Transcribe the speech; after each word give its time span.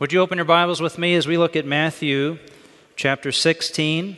Would 0.00 0.12
you 0.12 0.20
open 0.20 0.38
your 0.38 0.44
Bibles 0.44 0.80
with 0.80 0.96
me 0.96 1.16
as 1.16 1.26
we 1.26 1.36
look 1.36 1.56
at 1.56 1.66
Matthew 1.66 2.38
chapter 2.94 3.32
16? 3.32 4.16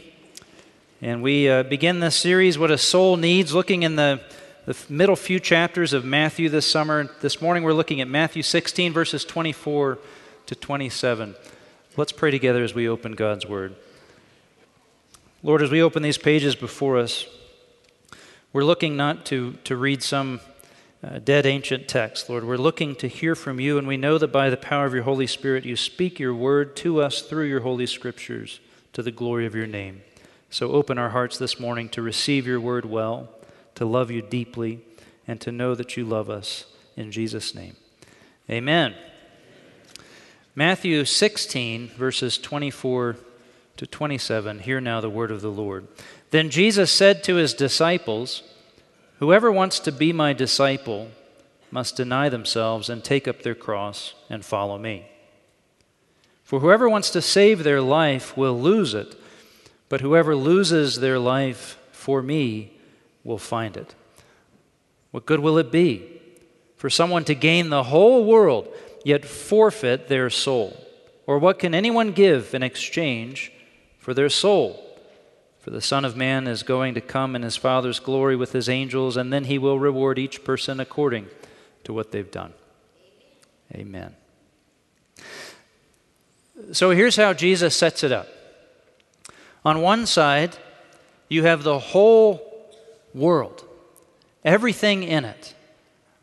And 1.01 1.23
we 1.23 1.49
uh, 1.49 1.63
begin 1.63 2.01
this 2.01 2.17
series, 2.17 2.59
What 2.59 2.71
a 2.71 2.77
Soul 2.77 3.17
Needs, 3.17 3.55
looking 3.55 3.83
in 3.83 3.97
the, 3.97 4.21
the 4.67 4.77
middle 4.91 5.17
few 5.17 5.41
chapters 5.41 5.95
of 5.95 6.05
Matthew 6.05 6.51
this 6.51 6.71
summer. 6.71 7.09
This 7.23 7.41
morning 7.41 7.63
we're 7.63 7.73
looking 7.73 8.03
at 8.03 8.09
Matthew 8.09 8.43
16, 8.43 8.93
verses 8.93 9.25
24 9.25 9.99
to 10.45 10.55
27. 10.55 11.35
Let's 11.97 12.13
pray 12.13 12.31
together 12.31 12.63
as 12.63 12.75
we 12.75 12.87
open 12.87 13.13
God's 13.13 13.47
Word. 13.47 13.75
Lord, 15.43 15.63
as 15.63 15.71
we 15.71 15.83
open 15.83 16.03
these 16.03 16.19
pages 16.19 16.55
before 16.55 16.99
us, 16.99 17.25
we're 18.53 18.65
looking 18.65 18.99
not 18.99 19.25
to, 19.25 19.55
to 19.65 19.77
read 19.77 20.03
some 20.03 20.41
uh, 21.03 21.19
dead 21.19 21.47
ancient 21.47 21.89
text. 21.89 22.29
Lord, 22.29 22.45
we're 22.45 22.57
looking 22.57 22.95
to 22.97 23.09
hear 23.09 23.35
from 23.35 23.59
you, 23.59 23.79
and 23.79 23.89
we 23.89 23.97
know 23.97 24.19
that 24.19 24.33
by 24.33 24.51
the 24.51 24.57
power 24.57 24.85
of 24.85 24.95
your 24.95 25.05
Holy 25.05 25.27
Spirit, 25.27 25.65
you 25.65 25.77
speak 25.77 26.19
your 26.19 26.35
word 26.35 26.77
to 26.77 27.01
us 27.01 27.23
through 27.23 27.47
your 27.47 27.61
holy 27.61 27.87
scriptures 27.87 28.61
to 28.93 29.03
the 29.03 29.11
glory 29.11 29.47
of 29.47 29.55
your 29.55 29.67
name. 29.67 30.03
So 30.51 30.73
open 30.73 30.99
our 30.99 31.11
hearts 31.11 31.39
this 31.39 31.61
morning 31.61 31.89
to 31.91 32.03
receive 32.03 32.47
your 32.47 32.61
word 32.61 32.85
well, 32.85 33.29
to 33.77 33.85
love 33.85 34.11
you 34.11 34.21
deeply, 34.21 34.81
and 35.27 35.41
to 35.41 35.53
know 35.53 35.75
that 35.75 35.97
you 35.97 36.05
love 36.05 36.29
us. 36.29 36.67
In 36.97 37.13
Jesus' 37.13 37.55
name. 37.55 37.77
Amen. 38.51 38.95
Matthew 40.55 41.05
16, 41.05 41.89
verses 41.89 42.37
24 42.37 43.17
to 43.77 43.87
27. 43.87 44.59
Hear 44.59 44.81
now 44.81 45.01
the 45.01 45.09
word 45.09 45.31
of 45.31 45.41
the 45.41 45.51
Lord. 45.51 45.87
Then 46.33 46.51
Jesus 46.51 46.91
said 46.91 47.25
to 47.25 47.37
his 47.37 47.55
disciples, 47.55 48.43
Whoever 49.21 49.53
wants 49.53 49.81
to 49.81 49.93
be 49.93 50.15
my 50.15 50.33
disciple 50.33 51.09
must 51.71 51.95
deny 51.95 52.31
themselves 52.31 52.89
and 52.89 53.05
take 53.05 53.29
up 53.29 53.43
their 53.43 53.55
cross 53.55 54.15
and 54.31 54.43
follow 54.43 54.79
me. 54.79 55.07
For 56.43 56.61
whoever 56.61 56.89
wants 56.89 57.11
to 57.11 57.21
save 57.21 57.63
their 57.63 57.83
life 57.83 58.35
will 58.35 58.59
lose 58.59 58.95
it, 58.95 59.15
but 59.91 60.01
whoever 60.01 60.35
loses 60.35 61.01
their 61.01 61.19
life 61.19 61.79
for 61.93 62.23
me 62.23 62.73
will 63.23 63.37
find 63.37 63.77
it. 63.77 63.95
What 65.11 65.27
good 65.27 65.41
will 65.41 65.59
it 65.59 65.71
be 65.71 66.23
for 66.77 66.89
someone 66.89 67.25
to 67.25 67.35
gain 67.35 67.69
the 67.69 67.85
whole 67.85 68.25
world 68.25 68.69
yet 69.05 69.27
forfeit 69.27 70.09
their 70.09 70.31
soul? 70.31 70.75
Or 71.27 71.39
what 71.39 71.59
can 71.59 71.75
anyone 71.75 72.13
give 72.13 72.55
in 72.55 72.63
exchange 72.63 73.53
for 73.99 74.15
their 74.15 74.31
soul? 74.31 74.90
For 75.61 75.71
the 75.71 75.83
Son 75.83 76.07
of 76.07 76.17
Man 76.17 76.47
is 76.47 76.63
going 76.63 76.95
to 76.95 77.03
come 77.03 77.37
in 77.37 77.43
his 77.43 77.57
Father's 77.57 78.01
glory 78.01 78.35
with 78.35 78.53
his 78.53 78.69
angels, 78.69 79.17
and 79.17 79.31
then 79.31 79.45
he 79.45 79.59
will 79.59 79.79
reward 79.79 80.19
each 80.19 80.43
person 80.43 80.81
according 80.81 81.29
to 81.85 81.93
what 81.93 82.13
they've 82.13 82.31
done. 82.31 82.55
Amen. 83.75 84.15
So 86.73 86.91
here's 86.91 87.17
how 87.17 87.35
Jesus 87.35 87.77
sets 87.77 88.03
it 88.03 88.11
up. 88.11 88.27
On 89.63 89.83
one 89.83 90.07
side, 90.07 90.57
you 91.29 91.45
have 91.45 91.63
the 91.63 91.79
whole 91.79 92.41
world, 93.15 93.63
everything 94.45 95.03
in 95.03 95.27
it. 95.27 95.55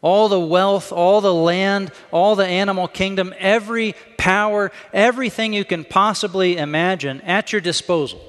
All 0.02 0.30
the 0.30 0.40
wealth, 0.40 0.92
all 0.92 1.22
the 1.22 1.34
land, 1.34 1.92
all 2.12 2.36
the 2.36 2.46
animal 2.46 2.88
kingdom, 2.88 3.34
every 3.38 3.96
power, 4.18 4.72
everything 4.94 5.54
you 5.54 5.66
can 5.66 5.84
possibly 5.84 6.58
imagine 6.58 7.22
at 7.22 7.52
your 7.52 7.62
disposal. 7.62 8.20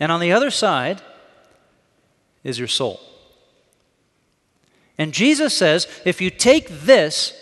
And 0.00 0.10
on 0.10 0.20
the 0.20 0.32
other 0.32 0.50
side 0.50 1.02
is 2.42 2.58
your 2.58 2.68
soul. 2.68 3.00
And 4.98 5.12
Jesus 5.12 5.56
says 5.56 5.88
if 6.04 6.20
you 6.20 6.30
take 6.30 6.68
this 6.68 7.32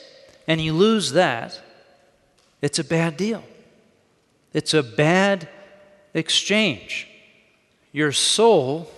and 0.46 0.60
you 0.60 0.72
lose 0.72 1.12
that, 1.12 1.60
it's 2.60 2.78
a 2.78 2.84
bad 2.84 3.16
deal. 3.16 3.44
It's 4.52 4.74
a 4.74 4.82
bad 4.82 5.48
exchange. 6.14 7.08
Your 7.90 8.12
soul 8.12 8.90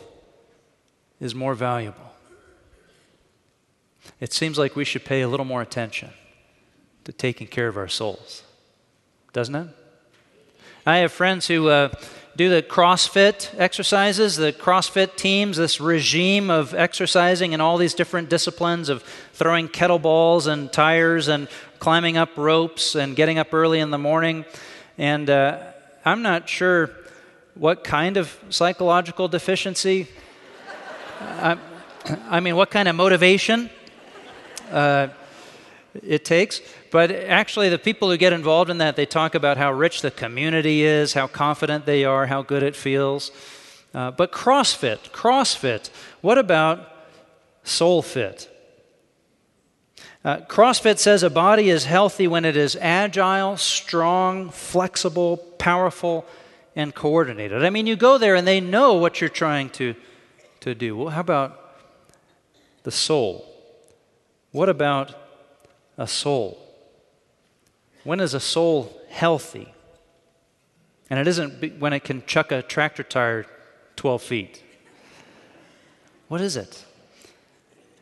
is 1.20 1.34
more 1.34 1.54
valuable. 1.54 2.00
It 4.20 4.32
seems 4.32 4.58
like 4.58 4.76
we 4.76 4.84
should 4.84 5.04
pay 5.04 5.22
a 5.22 5.28
little 5.28 5.46
more 5.46 5.62
attention 5.62 6.10
to 7.04 7.12
taking 7.12 7.46
care 7.46 7.68
of 7.68 7.76
our 7.76 7.88
souls, 7.88 8.42
doesn't 9.32 9.54
it? 9.54 9.68
I 10.86 10.98
have 10.98 11.12
friends 11.12 11.46
who 11.46 11.68
uh, 11.68 11.90
do 12.36 12.48
the 12.48 12.62
CrossFit 12.62 13.56
exercises, 13.58 14.36
the 14.36 14.52
CrossFit 14.52 15.16
teams, 15.16 15.56
this 15.56 15.80
regime 15.80 16.50
of 16.50 16.74
exercising 16.74 17.52
in 17.52 17.60
all 17.60 17.76
these 17.76 17.94
different 17.94 18.28
disciplines 18.28 18.88
of 18.88 19.02
throwing 19.32 19.68
kettlebells 19.68 20.48
and 20.48 20.72
tires 20.72 21.28
and 21.28 21.48
climbing 21.78 22.16
up 22.16 22.30
ropes 22.36 22.96
and 22.96 23.14
getting 23.14 23.38
up 23.38 23.54
early 23.54 23.78
in 23.78 23.90
the 23.90 23.98
morning. 23.98 24.44
And 24.98 25.30
uh, 25.30 25.58
I'm 26.04 26.22
not 26.22 26.48
sure 26.48 26.90
what 27.54 27.84
kind 27.84 28.16
of 28.16 28.36
psychological 28.50 29.28
deficiency, 29.28 30.08
I, 31.20 31.56
I, 32.28 32.40
mean, 32.40 32.56
what 32.56 32.70
kind 32.70 32.88
of 32.88 32.96
motivation 32.96 33.70
uh, 34.72 35.08
it 36.02 36.24
takes. 36.24 36.60
But 36.90 37.10
actually, 37.10 37.68
the 37.68 37.78
people 37.78 38.10
who 38.10 38.16
get 38.16 38.32
involved 38.32 38.70
in 38.70 38.78
that, 38.78 38.96
they 38.96 39.06
talk 39.06 39.34
about 39.34 39.56
how 39.56 39.72
rich 39.72 40.02
the 40.02 40.10
community 40.10 40.82
is, 40.82 41.14
how 41.14 41.26
confident 41.26 41.86
they 41.86 42.04
are, 42.04 42.26
how 42.26 42.42
good 42.42 42.62
it 42.62 42.76
feels. 42.76 43.30
Uh, 43.92 44.10
but 44.10 44.32
CrossFit, 44.32 45.10
CrossFit, 45.10 45.90
what 46.20 46.38
about 46.38 46.88
Soul 47.62 48.02
Fit? 48.02 48.50
Uh, 50.24 50.38
CrossFit 50.38 50.98
says 50.98 51.22
a 51.22 51.30
body 51.30 51.68
is 51.68 51.84
healthy 51.84 52.26
when 52.26 52.44
it 52.44 52.56
is 52.56 52.76
agile, 52.80 53.56
strong, 53.56 54.48
flexible, 54.50 55.36
powerful, 55.58 56.24
and 56.74 56.94
coordinated. 56.94 57.64
I 57.64 57.70
mean, 57.70 57.86
you 57.86 57.94
go 57.94 58.18
there 58.18 58.34
and 58.34 58.48
they 58.48 58.60
know 58.60 58.94
what 58.94 59.20
you're 59.20 59.30
trying 59.30 59.68
to, 59.70 59.94
to 60.60 60.74
do. 60.74 60.96
Well, 60.96 61.10
how 61.10 61.20
about 61.20 61.60
the 62.82 62.90
soul? 62.90 63.46
What 64.50 64.68
about 64.68 65.14
a 65.96 66.06
soul? 66.06 66.58
When 68.02 68.20
is 68.20 68.34
a 68.34 68.40
soul 68.40 69.00
healthy? 69.08 69.72
And 71.10 71.18
it 71.18 71.26
isn't 71.26 71.78
when 71.78 71.92
it 71.92 72.04
can 72.04 72.24
chuck 72.26 72.52
a 72.52 72.62
tractor 72.62 73.02
tire 73.02 73.46
12 73.96 74.22
feet. 74.22 74.62
What 76.28 76.40
is 76.40 76.56
it? 76.56 76.84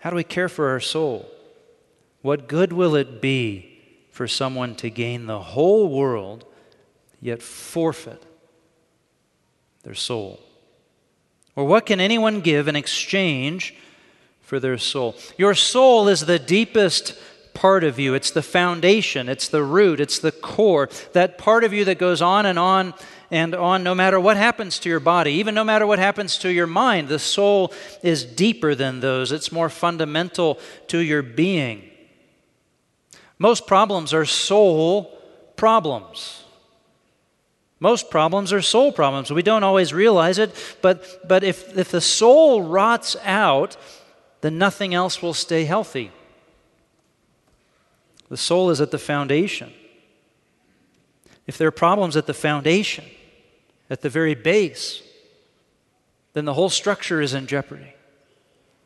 How 0.01 0.11
do 0.11 0.17
we 0.17 0.25
care 0.25 0.49
for 0.49 0.69
our 0.71 0.81
soul? 0.81 1.29
What 2.23 2.49
good 2.49 2.73
will 2.73 2.95
it 2.95 3.21
be 3.21 3.79
for 4.11 4.29
someone 4.29 4.75
to 4.77 4.91
gain 4.91 5.27
the 5.27 5.41
whole 5.41 5.89
world 5.89 6.45
yet 7.21 7.43
forfeit 7.43 8.23
their 9.83 9.95
soul? 9.95 10.41
Or 11.55 11.65
what 11.65 11.87
can 11.87 12.01
anyone 12.01 12.41
give 12.41 12.69
in 12.69 12.77
exchange 12.77 13.75
for 14.41 14.59
their 14.59 14.79
soul? 14.79 15.15
Your 15.37 15.55
soul 15.55 16.09
is 16.09 16.27
the 16.27 16.39
deepest 16.39 17.15
part 17.55 17.85
of 17.85 17.99
you. 17.99 18.15
It's 18.15 18.31
the 18.31 18.43
foundation, 18.43 19.29
it's 19.29 19.49
the 19.49 19.63
root, 19.63 20.01
it's 20.01 20.19
the 20.19 20.33
core. 20.33 20.89
That 21.13 21.39
part 21.39 21.65
of 21.65 21.73
you 21.73 21.85
that 21.87 21.99
goes 21.99 22.23
on 22.23 22.47
and 22.47 22.59
on 22.59 22.95
and 23.31 23.55
on 23.55 23.83
no 23.83 23.95
matter 23.95 24.21
what 24.21 24.37
happens 24.37 24.79
to 24.81 24.89
your 24.89 25.01
body, 25.01 25.33
even 25.33 25.55
no 25.55 25.65
matter 25.65 25.87
what 25.87 25.99
happens 25.99 26.37
to 26.39 26.53
your 26.53 26.67
mind. 26.67 27.09
The 27.09 27.19
soul 27.19 27.73
is 28.03 28.25
deeper 28.25 28.75
than 28.75 29.01
those, 29.01 29.33
it's 29.33 29.51
more 29.51 29.69
fundamental 29.69 30.59
to 30.89 30.99
your 30.99 31.23
being. 31.23 31.89
Most 33.39 33.67
problems 33.67 34.15
are 34.15 34.25
soul 34.25 35.19
problems. 35.57 36.45
Most 37.81 38.11
problems 38.11 38.53
are 38.53 38.63
soul 38.63 38.93
problems. 38.93 39.33
We 39.33 39.43
don't 39.43 39.65
always 39.65 39.93
realize 39.93 40.39
it, 40.39 40.55
but, 40.83 41.27
but 41.27 41.43
if, 41.43 41.77
if 41.77 41.91
the 41.91 42.01
soul 42.01 42.63
rots 42.63 43.17
out, 43.25 43.77
then 44.43 44.59
nothing 44.59 44.95
else 44.95 45.21
will 45.21 45.35
stay 45.35 45.65
healthy. 45.65 46.13
The 48.33 48.39
soul 48.39 48.71
is 48.71 48.81
at 48.81 48.91
the 48.91 48.99
foundation. 48.99 49.75
If 51.47 51.59
there 51.59 51.69
are 51.69 51.71
problems 51.71 52.17
at 52.17 52.25
the 52.25 52.33
foundation, 52.33 53.05
at 53.91 54.01
the 54.01 54.09
very 54.09 54.35
base, 54.35 55.03
then 56.33 56.47
the 56.47 56.55
whole 56.55 56.71
structure 56.71 57.21
is 57.21 57.35
in 57.35 57.47
jeopardy. 57.47 57.93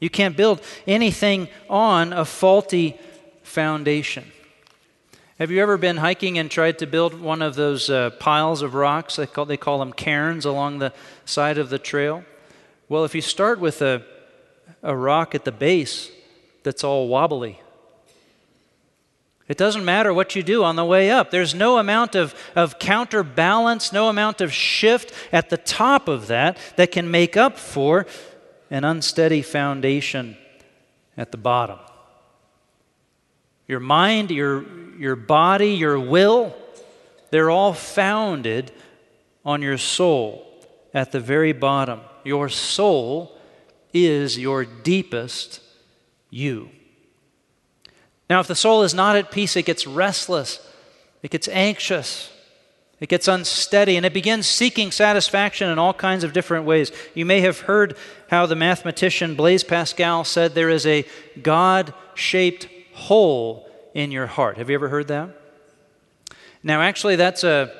You 0.00 0.10
can't 0.10 0.36
build 0.36 0.62
anything 0.84 1.46
on 1.70 2.12
a 2.12 2.24
faulty 2.24 2.98
foundation. 3.44 4.24
Have 5.38 5.52
you 5.52 5.62
ever 5.62 5.78
been 5.78 5.98
hiking 5.98 6.38
and 6.38 6.50
tried 6.50 6.80
to 6.80 6.86
build 6.88 7.14
one 7.14 7.40
of 7.40 7.54
those 7.54 7.88
uh, 7.88 8.10
piles 8.18 8.62
of 8.62 8.74
rocks? 8.74 9.14
They 9.14 9.28
call, 9.28 9.44
they 9.44 9.56
call 9.56 9.78
them 9.78 9.92
cairns 9.92 10.44
along 10.44 10.80
the 10.80 10.92
side 11.24 11.56
of 11.56 11.70
the 11.70 11.78
trail. 11.78 12.24
Well, 12.88 13.04
if 13.04 13.14
you 13.14 13.20
start 13.22 13.60
with 13.60 13.80
a, 13.80 14.02
a 14.82 14.96
rock 14.96 15.36
at 15.36 15.44
the 15.44 15.52
base 15.52 16.10
that's 16.64 16.82
all 16.82 17.06
wobbly, 17.06 17.60
it 19.48 19.56
doesn't 19.56 19.84
matter 19.84 20.12
what 20.12 20.34
you 20.34 20.42
do 20.42 20.64
on 20.64 20.76
the 20.76 20.84
way 20.84 21.10
up. 21.10 21.30
There's 21.30 21.54
no 21.54 21.78
amount 21.78 22.16
of, 22.16 22.34
of 22.56 22.78
counterbalance, 22.78 23.92
no 23.92 24.08
amount 24.08 24.40
of 24.40 24.52
shift 24.52 25.12
at 25.32 25.50
the 25.50 25.56
top 25.56 26.08
of 26.08 26.26
that 26.26 26.58
that 26.76 26.90
can 26.90 27.10
make 27.10 27.36
up 27.36 27.56
for 27.56 28.06
an 28.70 28.84
unsteady 28.84 29.42
foundation 29.42 30.36
at 31.16 31.30
the 31.30 31.38
bottom. 31.38 31.78
Your 33.68 33.80
mind, 33.80 34.30
your, 34.30 34.64
your 34.98 35.16
body, 35.16 35.74
your 35.74 35.98
will, 35.98 36.56
they're 37.30 37.50
all 37.50 37.72
founded 37.72 38.72
on 39.44 39.62
your 39.62 39.78
soul 39.78 40.44
at 40.92 41.12
the 41.12 41.20
very 41.20 41.52
bottom. 41.52 42.00
Your 42.24 42.48
soul 42.48 43.36
is 43.92 44.36
your 44.36 44.64
deepest 44.64 45.60
you. 46.30 46.70
Now, 48.28 48.40
if 48.40 48.46
the 48.46 48.54
soul 48.54 48.82
is 48.82 48.94
not 48.94 49.16
at 49.16 49.30
peace, 49.30 49.56
it 49.56 49.66
gets 49.66 49.86
restless, 49.86 50.66
it 51.22 51.30
gets 51.30 51.48
anxious, 51.48 52.32
it 52.98 53.08
gets 53.08 53.28
unsteady, 53.28 53.96
and 53.96 54.06
it 54.06 54.14
begins 54.14 54.46
seeking 54.46 54.90
satisfaction 54.90 55.68
in 55.68 55.78
all 55.78 55.94
kinds 55.94 56.24
of 56.24 56.32
different 56.32 56.64
ways. 56.64 56.90
You 57.14 57.26
may 57.26 57.40
have 57.42 57.60
heard 57.60 57.96
how 58.30 58.46
the 58.46 58.56
mathematician 58.56 59.34
Blaise 59.36 59.62
Pascal 59.62 60.24
said 60.24 60.54
there 60.54 60.70
is 60.70 60.86
a 60.86 61.04
God 61.42 61.92
shaped 62.14 62.68
hole 62.94 63.68
in 63.94 64.10
your 64.10 64.26
heart. 64.26 64.56
Have 64.56 64.70
you 64.70 64.74
ever 64.74 64.88
heard 64.88 65.08
that? 65.08 65.30
Now, 66.62 66.80
actually, 66.80 67.16
that's 67.16 67.44
a, 67.44 67.72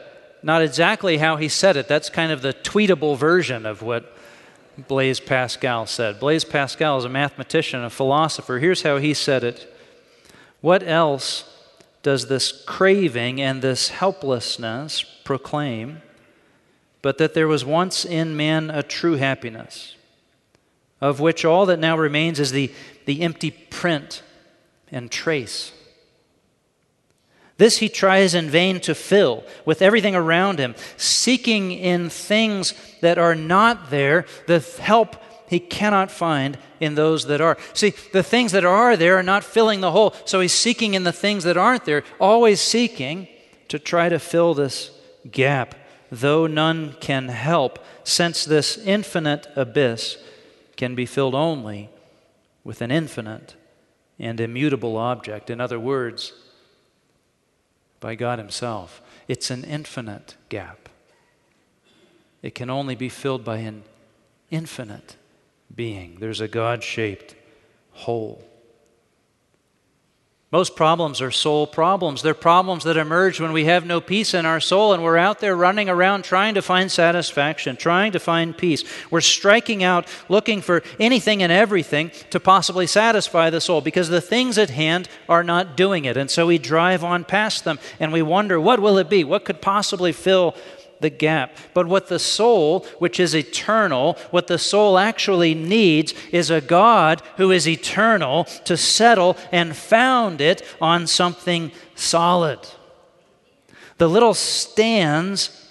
not 0.43 0.62
exactly 0.62 1.16
how 1.16 1.37
he 1.37 1.48
said 1.48 1.76
it. 1.76 1.88
That's 1.88 2.10
kind 2.10 2.31
of 2.31 2.43
the 2.43 2.52
tweetable 2.52 3.16
version 3.16 3.66
of 3.66 3.82
what 3.82 4.16
Blaise 4.87 5.19
Pascal 5.19 5.87
said. 5.87 6.20
Blaise 6.20 6.44
Pascal 6.44 6.98
is 6.98 7.04
a 7.04 7.08
mathematician, 7.08 7.82
a 7.82 7.90
philosopher. 7.90 8.58
Here's 8.58 8.82
how 8.82 8.98
he 8.98 9.14
said 9.14 9.43
it 9.43 9.75
What 10.66 10.82
else 10.82 11.44
does 12.02 12.26
this 12.26 12.50
craving 12.50 13.40
and 13.40 13.62
this 13.62 13.90
helplessness 13.90 15.04
proclaim 15.22 16.02
but 17.02 17.18
that 17.18 17.34
there 17.34 17.46
was 17.46 17.64
once 17.64 18.04
in 18.04 18.36
man 18.36 18.70
a 18.70 18.82
true 18.82 19.14
happiness, 19.14 19.94
of 21.00 21.20
which 21.20 21.44
all 21.44 21.66
that 21.66 21.78
now 21.78 21.96
remains 21.96 22.40
is 22.40 22.50
the, 22.50 22.72
the 23.04 23.22
empty 23.22 23.52
print 23.52 24.24
and 24.90 25.08
trace? 25.08 25.70
This 27.58 27.76
he 27.76 27.88
tries 27.88 28.34
in 28.34 28.50
vain 28.50 28.80
to 28.80 28.94
fill 28.96 29.44
with 29.64 29.80
everything 29.82 30.16
around 30.16 30.58
him, 30.58 30.74
seeking 30.96 31.70
in 31.70 32.10
things 32.10 32.74
that 33.02 33.19
are 33.19 33.36
not 33.36 33.90
there 33.90 34.26
the 34.48 34.58
help 34.80 35.14
he 35.48 35.60
cannot 35.60 36.10
find 36.10 36.58
in 36.81 36.94
those 36.94 37.26
that 37.26 37.40
are. 37.40 37.56
See, 37.72 37.94
the 38.12 38.22
things 38.22 38.52
that 38.52 38.64
are 38.64 38.96
there 38.96 39.16
are 39.16 39.22
not 39.22 39.44
filling 39.44 39.81
the 39.81 39.93
hole, 39.93 40.14
so 40.25 40.40
he's 40.40 40.52
seeking 40.52 40.94
in 40.94 41.04
the 41.04 41.12
things 41.12 41.44
that 41.44 41.56
aren't 41.56 41.84
there, 41.84 42.04
always 42.19 42.60
seeking 42.60 43.28
to 43.69 43.78
try 43.78 44.08
to 44.08 44.19
fill 44.19 44.54
this 44.54 44.90
gap, 45.31 45.75
though 46.10 46.46
none 46.46 46.94
can 47.00 47.28
help, 47.28 47.78
since 48.04 48.44
this 48.44 48.78
infinite 48.78 49.46
abyss 49.56 50.19
can 50.76 50.94
be 50.94 51.06
filled 51.06 51.34
only 51.34 51.90
with 52.64 52.81
an 52.81 52.90
infinite 52.90 53.54
and 54.19 54.40
immutable 54.40 54.96
object. 54.96 55.50
In 55.50 55.60
other 55.60 55.78
words, 55.78 56.32
by 58.00 58.14
God 58.14 58.38
Himself. 58.38 59.02
It's 59.28 59.50
an 59.50 59.64
infinite 59.64 60.37
gap. 60.48 60.88
It 62.43 62.54
can 62.54 62.70
only 62.70 62.94
be 62.94 63.08
filled 63.08 63.44
by 63.44 63.58
an 63.58 63.82
infinite 64.50 65.16
being. 65.74 66.18
There's 66.20 66.40
a 66.40 66.48
God 66.48 66.82
shaped 66.82 67.34
hole. 67.92 68.42
Most 70.52 70.76
problems 70.76 71.20
are 71.20 71.32
soul 71.32 71.66
problems. 71.66 72.22
They're 72.22 72.32
problems 72.32 72.84
that 72.84 72.96
emerge 72.96 73.40
when 73.40 73.52
we 73.52 73.64
have 73.64 73.84
no 73.84 74.00
peace 74.00 74.32
in 74.32 74.46
our 74.46 74.60
soul 74.60 74.92
and 74.92 75.02
we're 75.02 75.16
out 75.16 75.40
there 75.40 75.56
running 75.56 75.88
around 75.88 76.22
trying 76.22 76.54
to 76.54 76.62
find 76.62 76.90
satisfaction, 76.90 77.76
trying 77.76 78.12
to 78.12 78.20
find 78.20 78.56
peace. 78.56 78.84
We're 79.10 79.22
striking 79.22 79.82
out 79.82 80.06
looking 80.28 80.62
for 80.62 80.84
anything 81.00 81.42
and 81.42 81.50
everything 81.50 82.12
to 82.30 82.38
possibly 82.38 82.86
satisfy 82.86 83.50
the 83.50 83.60
soul 83.60 83.80
because 83.80 84.08
the 84.08 84.20
things 84.20 84.56
at 84.56 84.70
hand 84.70 85.08
are 85.28 85.42
not 85.42 85.76
doing 85.76 86.04
it. 86.04 86.16
And 86.16 86.30
so 86.30 86.46
we 86.46 86.58
drive 86.58 87.02
on 87.02 87.24
past 87.24 87.64
them 87.64 87.80
and 87.98 88.12
we 88.12 88.22
wonder, 88.22 88.60
what 88.60 88.78
will 88.78 88.98
it 88.98 89.10
be? 89.10 89.24
What 89.24 89.44
could 89.44 89.60
possibly 89.60 90.12
fill 90.12 90.54
the 91.00 91.10
gap. 91.10 91.56
But 91.75 91.87
what 91.87 92.08
the 92.08 92.19
soul, 92.19 92.87
which 92.98 93.20
is 93.20 93.34
eternal, 93.34 94.14
what 94.31 94.46
the 94.46 94.58
soul 94.58 94.98
actually 94.98 95.54
needs 95.54 96.14
is 96.32 96.50
a 96.50 96.60
God 96.60 97.22
who 97.37 97.50
is 97.50 97.69
eternal 97.69 98.44
to 98.64 98.76
settle 98.76 99.37
and 99.52 99.76
found 99.76 100.40
it 100.40 100.62
on 100.81 101.06
something 101.06 101.72
solid. 101.94 102.60
The 103.98 104.08
little 104.08 104.34
stands 104.34 105.62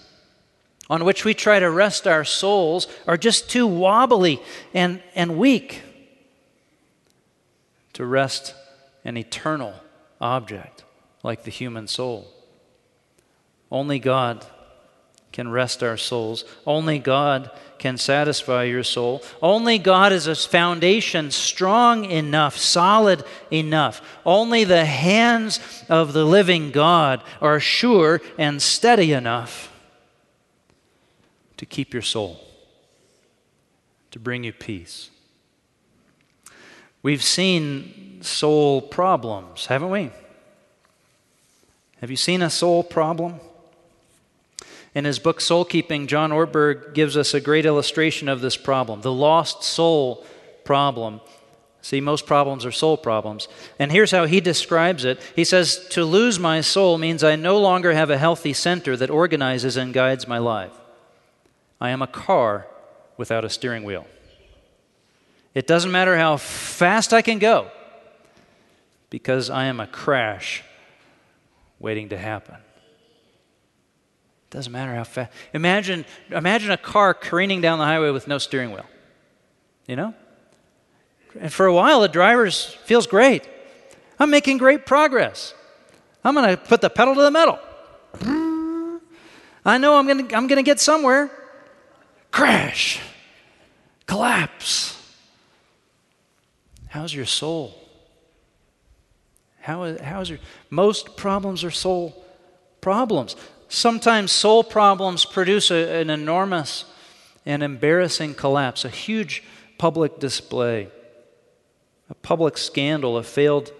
on 0.89 1.03
which 1.03 1.25
we 1.25 1.33
try 1.33 1.59
to 1.59 1.69
rest 1.69 2.07
our 2.07 2.23
souls 2.23 2.87
are 3.07 3.17
just 3.17 3.49
too 3.49 3.65
wobbly 3.67 4.39
and, 4.73 5.01
and 5.15 5.37
weak 5.37 5.81
to 7.93 8.05
rest 8.05 8.53
an 9.03 9.17
eternal 9.17 9.73
object 10.21 10.83
like 11.23 11.43
the 11.43 11.51
human 11.51 11.87
soul. 11.87 12.31
Only 13.71 13.99
God 13.99 14.45
can 15.35 15.51
rest 15.51 15.83
our 15.83 15.97
souls. 15.97 16.45
Only 16.65 16.97
God 16.97 17.51
can 17.77 17.97
satisfy 17.97 18.63
your 18.63 18.83
soul. 18.83 19.21
Only 19.41 19.77
God 19.77 20.13
is 20.13 20.27
a 20.27 20.35
foundation 20.35 21.29
strong 21.29 22.05
enough, 22.05 22.55
solid 22.55 23.21
enough. 23.51 24.01
Only 24.25 24.63
the 24.63 24.85
hands 24.85 25.59
of 25.89 26.13
the 26.13 26.23
living 26.23 26.71
God 26.71 27.21
are 27.41 27.59
sure 27.59 28.21
and 28.37 28.61
steady 28.61 29.11
enough 29.11 29.73
to 31.57 31.65
keep 31.65 31.91
your 31.91 32.01
soul, 32.01 32.39
to 34.11 34.19
bring 34.19 34.45
you 34.45 34.53
peace. 34.53 35.09
We've 37.03 37.21
seen 37.21 38.19
soul 38.21 38.81
problems, 38.81 39.65
haven't 39.65 39.89
we? 39.89 40.11
Have 41.99 42.09
you 42.09 42.15
seen 42.15 42.41
a 42.41 42.49
soul 42.49 42.85
problem? 42.85 43.41
In 44.95 45.03
his 45.03 45.19
book 45.19 45.41
Soul 45.41 45.65
Keeping, 45.65 46.07
John 46.07 46.31
Ortberg 46.31 46.93
gives 46.93 47.17
us 47.17 47.33
a 47.33 47.41
great 47.41 47.65
illustration 47.65 48.29
of 48.29 48.39
this 48.39 48.55
problem 48.55 49.01
the 49.01 49.11
lost 49.11 49.61
soul 49.61 50.25
problem. 50.63 51.19
See, 51.81 52.01
most 52.01 52.25
problems 52.25 52.65
are 52.65 52.71
soul 52.71 52.97
problems. 52.97 53.47
And 53.77 53.91
here's 53.91 54.09
how 54.09 54.25
he 54.25 54.41
describes 54.41 55.05
it 55.05 55.21
He 55.35 55.43
says, 55.43 55.85
To 55.89 56.05
lose 56.05 56.39
my 56.39 56.61
soul 56.61 56.97
means 56.97 57.23
I 57.23 57.35
no 57.35 57.59
longer 57.59 57.93
have 57.93 58.09
a 58.09 58.17
healthy 58.17 58.53
center 58.53 58.95
that 58.97 59.11
organizes 59.11 59.77
and 59.77 59.93
guides 59.93 60.27
my 60.27 60.39
life. 60.39 60.71
I 61.79 61.89
am 61.89 62.01
a 62.01 62.07
car 62.07 62.65
without 63.17 63.45
a 63.45 63.49
steering 63.49 63.83
wheel. 63.83 64.07
It 65.53 65.67
doesn't 65.67 65.91
matter 65.91 66.17
how 66.17 66.37
fast 66.37 67.13
I 67.13 67.21
can 67.21 67.37
go 67.37 67.69
because 69.09 69.49
I 69.49 69.65
am 69.65 69.79
a 69.79 69.87
crash 69.87 70.63
waiting 71.79 72.09
to 72.09 72.17
happen. 72.17 72.55
Doesn't 74.55 74.71
matter 74.71 74.95
how 74.95 75.03
fast. 75.03 75.33
Imagine, 75.53 76.05
imagine 76.31 76.71
a 76.71 76.77
car 76.77 77.13
careening 77.13 77.59
down 77.59 77.77
the 77.77 77.83
highway 77.83 78.09
with 78.11 78.25
no 78.25 78.37
steering 78.37 78.71
wheel. 78.71 78.85
You 79.85 79.97
know? 79.97 80.13
And 81.37 81.51
for 81.51 81.65
a 81.65 81.73
while, 81.73 81.99
the 81.99 82.07
driver 82.07 82.49
feels 82.49 83.05
great. 83.05 83.45
I'm 84.17 84.29
making 84.29 84.59
great 84.59 84.85
progress. 84.85 85.53
I'm 86.23 86.35
going 86.35 86.47
to 86.47 86.55
put 86.55 86.79
the 86.79 86.89
pedal 86.89 87.15
to 87.15 87.21
the 87.21 87.31
metal. 87.31 87.59
I 89.65 89.77
know 89.77 89.97
I'm 89.97 90.07
going 90.07 90.25
to 90.25 90.35
I'm 90.37 90.47
going 90.47 90.55
to 90.55 90.63
get 90.63 90.79
somewhere. 90.79 91.29
Crash. 92.31 93.01
Collapse. 94.05 94.97
How's 96.87 97.13
your 97.13 97.25
soul? 97.25 97.77
How 99.59 99.83
is, 99.83 99.99
how 99.99 100.21
is 100.21 100.29
your 100.29 100.39
most 100.69 101.17
problems 101.17 101.65
are 101.65 101.71
soul 101.71 102.25
problems. 102.85 103.35
Sometimes 103.67 104.31
soul 104.31 104.63
problems 104.63 105.25
produce 105.25 105.71
a, 105.71 106.01
an 106.01 106.09
enormous 106.09 106.85
and 107.45 107.61
embarrassing 107.63 108.35
collapse, 108.35 108.85
a 108.85 108.89
huge 108.89 109.43
public 109.77 110.19
display, 110.19 110.89
a 112.09 112.15
public 112.15 112.57
scandal, 112.57 113.17
a 113.17 113.23
failed 113.23 113.71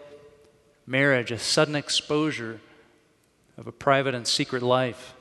marriage, 0.86 1.32
a 1.32 1.40
sudden 1.40 1.76
exposure 1.76 2.60
of 3.58 3.68
a 3.68 3.72
private 3.72 4.14
and 4.14 4.28
secret 4.28 4.62
life. 4.62 5.14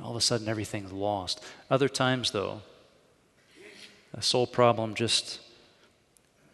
All 0.00 0.10
of 0.10 0.16
a 0.16 0.20
sudden, 0.20 0.48
everything's 0.48 0.92
lost. 0.92 1.42
Other 1.70 1.88
times, 1.88 2.30
though, 2.30 2.62
a 4.12 4.22
soul 4.22 4.46
problem 4.46 4.94
just 4.94 5.40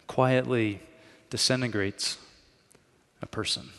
quietly 0.06 0.80
disintegrates 1.30 2.18
a 3.22 3.26
person. 3.26 3.70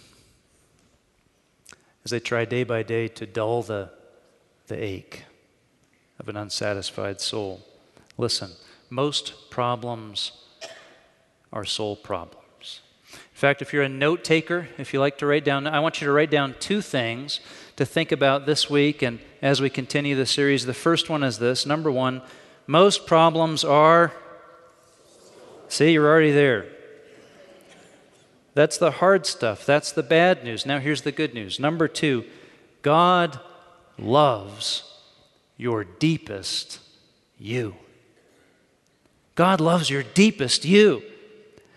As 2.03 2.12
they 2.12 2.20
try 2.20 2.46
day 2.46 2.63
by 2.63 2.84
day 2.84 3.08
to 3.08 3.25
dull 3.25 3.62
the, 3.63 3.89
the 4.67 4.81
ache 4.81 5.24
of 6.20 6.29
an 6.29 6.38
unsatisfied 6.38 7.22
soul. 7.22 7.62
Listen, 8.17 8.51
most 8.89 9.50
problems 9.50 10.31
are 11.51 11.65
soul 11.65 11.96
problems. 11.96 12.81
In 13.12 13.17
fact, 13.34 13.62
if 13.62 13.74
you're 13.74 13.84
a 13.84 13.89
note 13.89 14.24
taker, 14.24 14.67
if 14.77 14.93
you 14.93 15.00
like 15.00 15.17
to 15.17 15.25
write 15.25 15.43
down, 15.43 15.67
I 15.67 15.79
want 15.79 16.00
you 16.00 16.08
to 16.08 16.13
write 16.13 16.29
down 16.29 16.55
two 16.60 16.81
things 16.81 17.39
to 17.75 17.86
think 17.86 18.12
about 18.12 18.46
this 18.46 18.70
week 18.70 19.01
and 19.01 19.20
as 19.41 19.60
we 19.60 19.70
continue 19.70 20.15
the 20.15 20.25
series. 20.25 20.65
The 20.65 20.74
first 20.74 21.10
one 21.10 21.24
is 21.24 21.39
this 21.39 21.65
number 21.65 21.91
one, 21.91 22.22
most 22.67 23.08
problems 23.08 23.63
are. 23.63 24.13
See, 25.67 25.93
you're 25.93 26.08
already 26.08 26.31
there. 26.31 26.67
That's 28.53 28.77
the 28.77 28.91
hard 28.91 29.25
stuff. 29.25 29.65
That's 29.65 29.91
the 29.91 30.03
bad 30.03 30.43
news. 30.43 30.65
Now, 30.65 30.79
here's 30.79 31.03
the 31.03 31.12
good 31.12 31.34
news. 31.34 31.60
Number 31.60 31.88
two, 31.88 32.25
God 32.81 33.39
loves 33.98 34.84
your 35.58 35.84
deepest 35.84 36.79
you. 37.39 37.75
God 39.36 39.62
loves 39.62 39.89
your 39.89 40.03
deepest 40.03 40.65
you. 40.65 41.01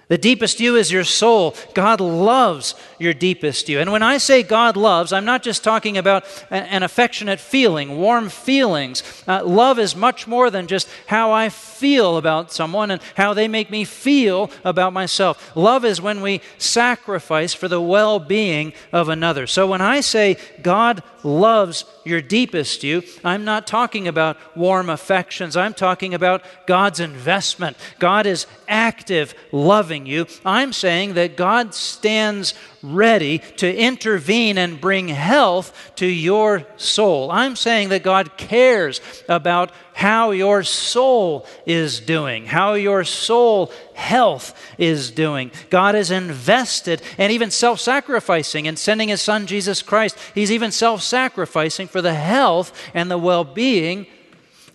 The 0.09 0.19
deepest 0.19 0.61
you 0.61 0.77
is 0.77 0.93
your 0.93 1.05
soul. 1.05 1.55
God 1.73 2.01
loves 2.01 2.75
your 2.99 3.15
deepest 3.15 3.69
you. 3.69 3.81
And 3.81 3.91
when 3.91 4.03
I 4.03 4.19
say 4.19 4.43
God 4.43 4.77
loves, 4.77 5.13
I'm 5.13 5.25
not 5.25 5.43
just 5.43 5.65
talking 5.65 5.97
about 5.97 6.25
an 6.51 6.83
affectionate 6.83 7.41
feeling, 7.41 7.97
warm 7.97 8.29
feelings. 8.29 9.03
Uh, 9.27 9.43
love 9.45 9.79
is 9.79 9.97
much 9.97 10.27
more 10.27 10.51
than 10.51 10.67
just 10.67 10.89
how 11.07 11.33
I 11.33 11.49
feel 11.49 12.19
about 12.19 12.53
someone 12.53 12.91
and 12.91 13.01
how 13.17 13.33
they 13.33 13.49
make 13.49 13.71
me 13.71 13.85
feel 13.85 14.51
about 14.63 14.93
myself. 14.93 15.57
Love 15.57 15.85
is 15.85 16.01
when 16.01 16.21
we 16.21 16.43
sacrifice 16.59 17.55
for 17.55 17.69
the 17.69 17.81
well 17.81 18.19
being 18.19 18.75
of 18.93 19.09
another. 19.09 19.47
So 19.47 19.67
when 19.67 19.81
I 19.81 20.01
say 20.01 20.37
God 20.63 21.03
loves 21.25 21.85
your 22.05 22.21
deepest 22.21 22.85
you, 22.85 23.03
I'm 23.25 23.45
not 23.45 23.67
talking 23.67 24.07
about 24.09 24.37
warm 24.57 24.91
affections. 24.91 25.57
I'm 25.57 25.75
talking 25.75 26.15
about 26.15 26.43
God's 26.67 27.01
investment. 27.01 27.77
God 27.99 28.27
is 28.27 28.47
active, 28.69 29.35
loving 29.53 30.07
you. 30.07 30.27
I'm 30.45 30.73
saying 30.73 31.15
that 31.15 31.37
God 31.37 31.75
stands 31.75 32.55
ready 32.85 33.39
to 33.39 33.75
intervene 33.75 34.59
and 34.59 34.81
bring 34.81 35.09
health 35.09 35.93
to 35.97 36.07
your 36.07 36.67
soul. 36.77 37.31
I'm 37.31 37.57
saying 37.57 37.89
that 37.89 38.03
God 38.03 38.37
cares 38.37 39.01
about 39.29 39.73
how 39.95 40.33
your 40.33 40.63
soul 40.63 41.47
is 41.65 42.01
doing, 42.01 42.47
how 42.47 42.75
your 42.75 43.05
soul 43.05 43.73
health 43.95 44.61
is 44.77 45.11
doing. 45.11 45.51
God 45.71 45.95
is 45.95 46.11
invested 46.11 47.01
and 47.17 47.33
even 47.33 47.51
self 47.51 47.81
sacrificing 47.81 48.67
in 48.67 48.77
sending 48.77 49.09
His 49.09 49.23
Son, 49.23 49.47
Jesus 49.47 49.83
Christ. 49.83 50.19
He's 50.35 50.53
even 50.53 50.71
self 50.71 51.01
sacrificing 51.03 51.89
for 51.89 52.03
the 52.03 52.15
health 52.15 52.73
and 52.93 53.11
the 53.11 53.19
well 53.19 53.45
being 53.45 54.07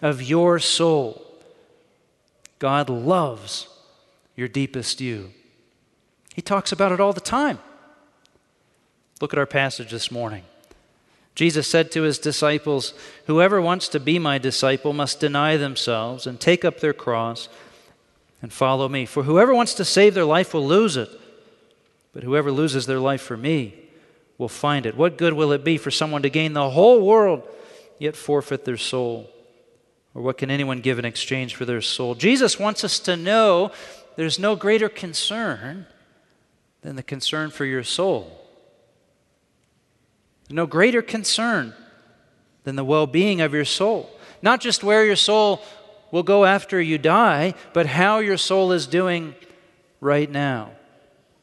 of 0.02 0.22
your 0.22 0.60
soul. 0.60 1.26
God 2.58 2.90
loves 2.90 3.68
your 4.36 4.48
deepest 4.48 5.02
you. 5.02 5.32
He 6.34 6.42
talks 6.42 6.72
about 6.72 6.92
it 6.92 7.00
all 7.00 7.14
the 7.14 7.20
time. 7.20 7.60
Look 9.22 9.34
at 9.34 9.40
our 9.40 9.46
passage 9.46 9.92
this 9.92 10.12
morning. 10.12 10.44
Jesus 11.36 11.68
said 11.68 11.92
to 11.92 12.04
his 12.04 12.20
disciples, 12.20 12.94
Whoever 13.26 13.62
wants 13.62 13.88
to 13.90 14.00
be 14.00 14.20
my 14.20 14.38
disciple 14.38 14.94
must 14.94 15.20
deny 15.20 15.58
themselves 15.58 16.28
and 16.28 16.40
take 16.40 16.66
up 16.66 16.80
their 16.80 16.94
cross 16.94 17.48
and 18.42 18.52
follow 18.52 18.90
me. 18.90 19.06
For 19.06 19.24
whoever 19.24 19.54
wants 19.54 19.74
to 19.76 19.86
save 19.86 20.14
their 20.14 20.26
life 20.26 20.54
will 20.54 20.68
lose 20.68 20.98
it, 20.98 21.10
but 22.14 22.24
whoever 22.24 22.52
loses 22.52 22.86
their 22.86 23.00
life 23.00 23.22
for 23.22 23.38
me 23.38 23.74
will 24.38 24.50
find 24.50 24.86
it. 24.86 24.98
What 24.98 25.18
good 25.18 25.34
will 25.34 25.52
it 25.52 25.64
be 25.64 25.78
for 25.78 25.92
someone 25.92 26.24
to 26.24 26.30
gain 26.30 26.54
the 26.54 26.70
whole 26.70 27.06
world 27.06 27.48
yet 28.00 28.16
forfeit 28.16 28.66
their 28.66 28.78
soul? 28.78 29.30
Or 30.16 30.22
what 30.22 30.38
can 30.38 30.50
anyone 30.50 30.82
give 30.82 30.98
in 30.98 31.06
exchange 31.06 31.56
for 31.56 31.66
their 31.66 31.82
soul? 31.82 32.16
Jesus 32.16 32.58
wants 32.58 32.84
us 32.84 33.00
to 33.00 33.16
know 33.16 33.72
there's 34.16 34.40
no 34.40 34.56
greater 34.56 34.90
concern 34.90 35.86
than 36.82 36.96
the 36.96 37.04
concern 37.04 37.52
for 37.52 37.66
your 37.66 37.84
soul. 37.84 38.49
No 40.50 40.66
greater 40.66 41.02
concern 41.02 41.74
than 42.64 42.76
the 42.76 42.84
well 42.84 43.08
being 43.08 43.42
of 43.42 43.54
your 43.54 43.66
soul. 43.66 44.10
Not 44.42 44.62
just 44.62 44.84
where 44.84 45.06
your 45.06 45.16
soul 45.16 45.62
will 46.12 46.24
go 46.24 46.46
after 46.46 46.82
you 46.82 46.98
die, 46.98 47.54
but 47.74 47.86
how 47.86 48.20
your 48.20 48.38
soul 48.38 48.72
is 48.72 48.88
doing 48.88 49.36
right 50.02 50.30
now. 50.30 50.72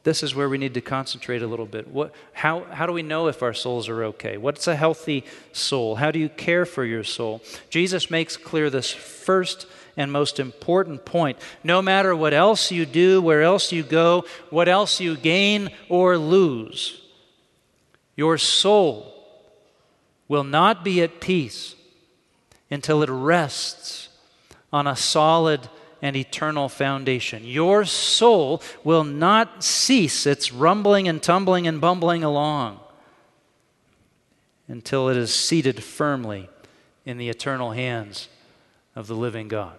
This 0.03 0.23
is 0.23 0.33
where 0.33 0.47
we 0.47 0.57
need 0.57 0.73
to 0.75 0.81
concentrate 0.81 1.41
a 1.41 1.47
little 1.47 1.65
bit. 1.65 1.89
What, 1.89 2.13
how, 2.31 2.63
how 2.63 2.85
do 2.85 2.93
we 2.93 3.03
know 3.03 3.27
if 3.27 3.43
our 3.43 3.53
souls 3.53 3.89
are 3.89 4.05
okay? 4.05 4.37
What's 4.37 4.65
a 4.67 4.75
healthy 4.75 5.25
soul? 5.51 5.95
How 5.95 6.11
do 6.11 6.19
you 6.19 6.29
care 6.29 6.65
for 6.65 6.85
your 6.85 7.03
soul? 7.03 7.41
Jesus 7.69 8.09
makes 8.09 8.37
clear 8.37 8.69
this 8.69 8.89
first 8.89 9.67
and 9.97 10.11
most 10.11 10.39
important 10.39 11.03
point. 11.03 11.37
No 11.61 11.81
matter 11.81 12.15
what 12.15 12.33
else 12.33 12.71
you 12.71 12.85
do, 12.85 13.21
where 13.21 13.41
else 13.41 13.73
you 13.73 13.83
go, 13.83 14.23
what 14.49 14.69
else 14.69 15.01
you 15.01 15.17
gain 15.17 15.71
or 15.89 16.17
lose, 16.17 17.01
your 18.17 18.37
soul 18.37 19.13
will 20.27 20.43
not 20.43 20.83
be 20.83 21.01
at 21.01 21.21
peace 21.21 21.75
until 22.69 23.01
it 23.01 23.09
rests 23.09 24.09
on 24.73 24.87
a 24.87 24.95
solid 24.95 25.69
and 26.01 26.15
eternal 26.15 26.67
foundation. 26.67 27.45
Your 27.45 27.85
soul 27.85 28.61
will 28.83 29.03
not 29.03 29.63
cease 29.63 30.25
its 30.25 30.51
rumbling 30.51 31.07
and 31.07 31.23
tumbling 31.23 31.67
and 31.67 31.79
bumbling 31.79 32.23
along 32.23 32.79
until 34.67 35.07
it 35.07 35.15
is 35.15 35.33
seated 35.33 35.81
firmly 35.81 36.49
in 37.05 37.17
the 37.17 37.29
eternal 37.29 37.71
hands 37.71 38.27
of 38.95 39.07
the 39.07 39.15
living 39.15 39.47
God. 39.47 39.77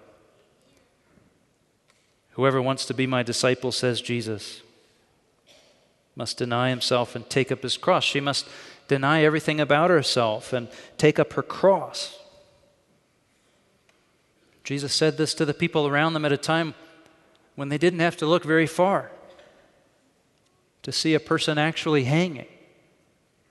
Whoever 2.31 2.63
wants 2.63 2.87
to 2.87 2.95
be 2.95 3.07
my 3.07 3.23
disciple, 3.23 3.73
says 3.73 4.01
Jesus, 4.01 4.63
must 6.19 6.37
deny 6.37 6.69
himself 6.69 7.15
and 7.15 7.31
take 7.31 7.53
up 7.53 7.63
his 7.63 7.77
cross. 7.77 8.03
She 8.03 8.21
must 8.21 8.47
deny 8.89 9.23
everything 9.23 9.61
about 9.61 9.89
herself 9.89 10.53
and 10.53 10.69
take 10.99 11.21
up 11.21 11.35
her 11.35 11.43
cross. 11.43 12.19
Jesus 14.65 14.93
said 14.93 15.17
this 15.17 15.33
to 15.35 15.45
the 15.45 15.55
people 15.55 15.87
around 15.87 16.15
them 16.15 16.25
at 16.25 16.33
a 16.33 16.37
time 16.37 16.75
when 17.55 17.69
they 17.69 17.79
didn't 17.79 18.01
have 18.01 18.17
to 18.17 18.27
look 18.27 18.45
very 18.45 18.67
far 18.67 19.13
to 20.83 20.91
see 20.91 21.15
a 21.15 21.21
person 21.21 21.57
actually 21.57 22.05
hanging 22.05 22.49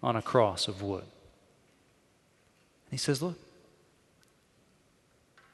on 0.04 0.18
a 0.18 0.22
cross 0.22 0.68
of 0.68 0.82
wood. 0.82 1.06
He 2.92 2.98
says, 2.98 3.22
Look, 3.22 3.40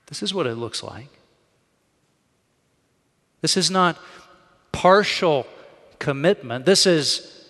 this 0.07 0.23
is 0.23 0.33
what 0.33 0.47
it 0.47 0.55
looks 0.55 0.81
like. 0.81 1.09
This 3.41 3.55
is 3.55 3.69
not 3.69 3.99
partial 4.71 5.45
commitment, 6.03 6.65
this 6.65 6.85
is 6.85 7.47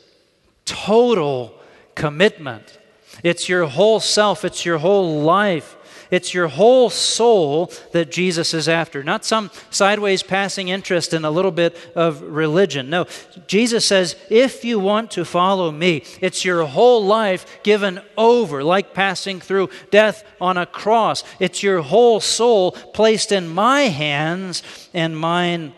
total 0.63 1.55
commitment. 1.95 2.77
It's 3.23 3.49
your 3.49 3.65
whole 3.65 3.99
self, 3.99 4.45
it's 4.45 4.63
your 4.63 4.77
whole 4.77 5.21
life. 5.21 5.75
It's 6.11 6.31
your 6.31 6.47
whole 6.47 6.91
soul 6.91 7.71
that 7.91 8.11
Jesus 8.11 8.53
is 8.53 8.69
after, 8.69 9.03
not 9.03 9.25
some 9.25 9.49
sideways 9.71 10.21
passing 10.21 10.67
interest 10.67 11.11
in 11.11 11.25
a 11.25 11.31
little 11.31 11.49
bit 11.49 11.75
of 11.95 12.21
religion. 12.21 12.91
No, 12.91 13.07
Jesus 13.47 13.83
says, 13.83 14.15
if 14.29 14.63
you 14.63 14.77
want 14.77 15.09
to 15.11 15.25
follow 15.25 15.71
me, 15.71 16.03
it's 16.21 16.45
your 16.45 16.65
whole 16.65 17.03
life 17.03 17.63
given 17.63 17.99
over, 18.15 18.63
like 18.63 18.93
passing 18.93 19.39
through 19.39 19.71
death 19.89 20.23
on 20.39 20.55
a 20.57 20.67
cross. 20.67 21.23
It's 21.39 21.63
your 21.63 21.81
whole 21.81 22.19
soul 22.19 22.73
placed 22.73 23.31
in 23.31 23.47
my 23.47 23.83
hands 23.83 24.61
and 24.93 25.17
mine 25.17 25.73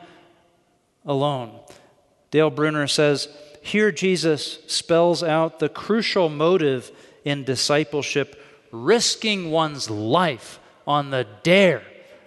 alone. 1.06 1.58
Dale 2.36 2.50
Bruner 2.50 2.86
says, 2.86 3.30
here 3.62 3.94
Jesus 3.94 4.60
spells 4.68 5.24
out 5.24 5.60
the 5.60 5.70
crucial 5.70 6.28
motive 6.28 6.92
in 7.24 7.46
discipleship 7.46 8.38
risking 8.74 9.52
one's 9.52 9.90
life 9.90 10.60
on 10.86 11.12
the 11.12 11.26
dare 11.44 11.82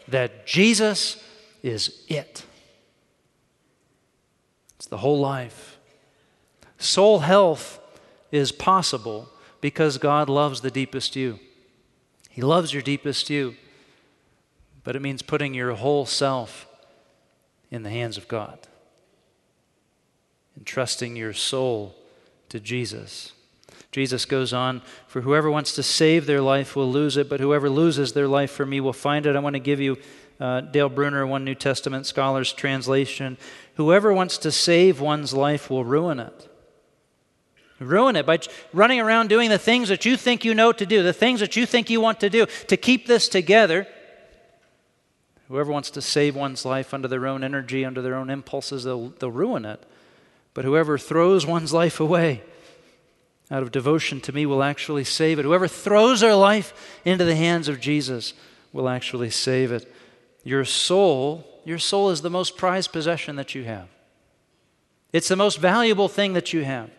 that 0.08 0.46
Jesus 0.46 1.22
is 1.62 2.06
it. 2.08 2.42
It's 4.76 4.86
the 4.86 4.96
whole 4.96 5.20
life. 5.20 5.76
Soul 6.78 7.18
health 7.18 7.78
is 8.32 8.50
possible 8.50 9.28
because 9.60 9.98
God 9.98 10.30
loves 10.30 10.62
the 10.62 10.70
deepest 10.70 11.16
you. 11.16 11.38
He 12.30 12.40
loves 12.40 12.72
your 12.72 12.80
deepest 12.80 13.28
you, 13.28 13.56
but 14.84 14.96
it 14.96 15.02
means 15.02 15.20
putting 15.20 15.52
your 15.52 15.74
whole 15.74 16.06
self 16.06 16.66
in 17.70 17.82
the 17.82 17.90
hands 17.90 18.16
of 18.16 18.26
God 18.26 18.58
entrusting 20.58 21.16
your 21.16 21.32
soul 21.32 21.94
to 22.48 22.60
Jesus. 22.60 23.32
Jesus 23.90 24.24
goes 24.24 24.52
on, 24.52 24.82
For 25.06 25.22
whoever 25.22 25.50
wants 25.50 25.74
to 25.76 25.82
save 25.82 26.26
their 26.26 26.42
life 26.42 26.76
will 26.76 26.90
lose 26.90 27.16
it, 27.16 27.28
but 27.28 27.40
whoever 27.40 27.70
loses 27.70 28.12
their 28.12 28.28
life 28.28 28.50
for 28.50 28.66
me 28.66 28.80
will 28.80 28.92
find 28.92 29.24
it. 29.24 29.36
I 29.36 29.38
want 29.40 29.54
to 29.54 29.60
give 29.60 29.80
you 29.80 29.96
uh, 30.40 30.60
Dale 30.60 30.88
Bruner, 30.88 31.26
one 31.26 31.44
New 31.44 31.54
Testament 31.54 32.06
scholar's 32.06 32.52
translation. 32.52 33.38
Whoever 33.74 34.12
wants 34.12 34.38
to 34.38 34.52
save 34.52 35.00
one's 35.00 35.32
life 35.32 35.70
will 35.70 35.84
ruin 35.84 36.20
it. 36.20 36.48
Ruin 37.80 38.16
it 38.16 38.26
by 38.26 38.40
running 38.72 39.00
around 39.00 39.28
doing 39.28 39.50
the 39.50 39.58
things 39.58 39.88
that 39.88 40.04
you 40.04 40.16
think 40.16 40.44
you 40.44 40.52
know 40.52 40.72
to 40.72 40.84
do, 40.84 41.02
the 41.02 41.12
things 41.12 41.38
that 41.40 41.54
you 41.54 41.64
think 41.64 41.88
you 41.88 42.00
want 42.00 42.18
to 42.20 42.28
do 42.28 42.46
to 42.66 42.76
keep 42.76 43.06
this 43.06 43.28
together. 43.28 43.86
Whoever 45.46 45.70
wants 45.70 45.90
to 45.92 46.02
save 46.02 46.34
one's 46.34 46.64
life 46.64 46.92
under 46.92 47.08
their 47.08 47.26
own 47.26 47.44
energy, 47.44 47.84
under 47.84 48.02
their 48.02 48.16
own 48.16 48.30
impulses, 48.30 48.84
they'll, 48.84 49.10
they'll 49.10 49.30
ruin 49.30 49.64
it. 49.64 49.82
But 50.58 50.64
whoever 50.64 50.98
throws 50.98 51.46
one's 51.46 51.72
life 51.72 52.00
away 52.00 52.42
out 53.48 53.62
of 53.62 53.70
devotion 53.70 54.20
to 54.22 54.32
me 54.32 54.44
will 54.44 54.64
actually 54.64 55.04
save 55.04 55.38
it. 55.38 55.44
Whoever 55.44 55.68
throws 55.68 56.18
their 56.18 56.34
life 56.34 56.98
into 57.04 57.24
the 57.24 57.36
hands 57.36 57.68
of 57.68 57.80
Jesus 57.80 58.34
will 58.72 58.88
actually 58.88 59.30
save 59.30 59.70
it. 59.70 59.88
Your 60.42 60.64
soul, 60.64 61.46
your 61.64 61.78
soul 61.78 62.10
is 62.10 62.22
the 62.22 62.28
most 62.28 62.56
prized 62.56 62.92
possession 62.92 63.36
that 63.36 63.54
you 63.54 63.62
have. 63.62 63.86
It's 65.12 65.28
the 65.28 65.36
most 65.36 65.60
valuable 65.60 66.08
thing 66.08 66.32
that 66.32 66.52
you 66.52 66.64
have. 66.64 66.90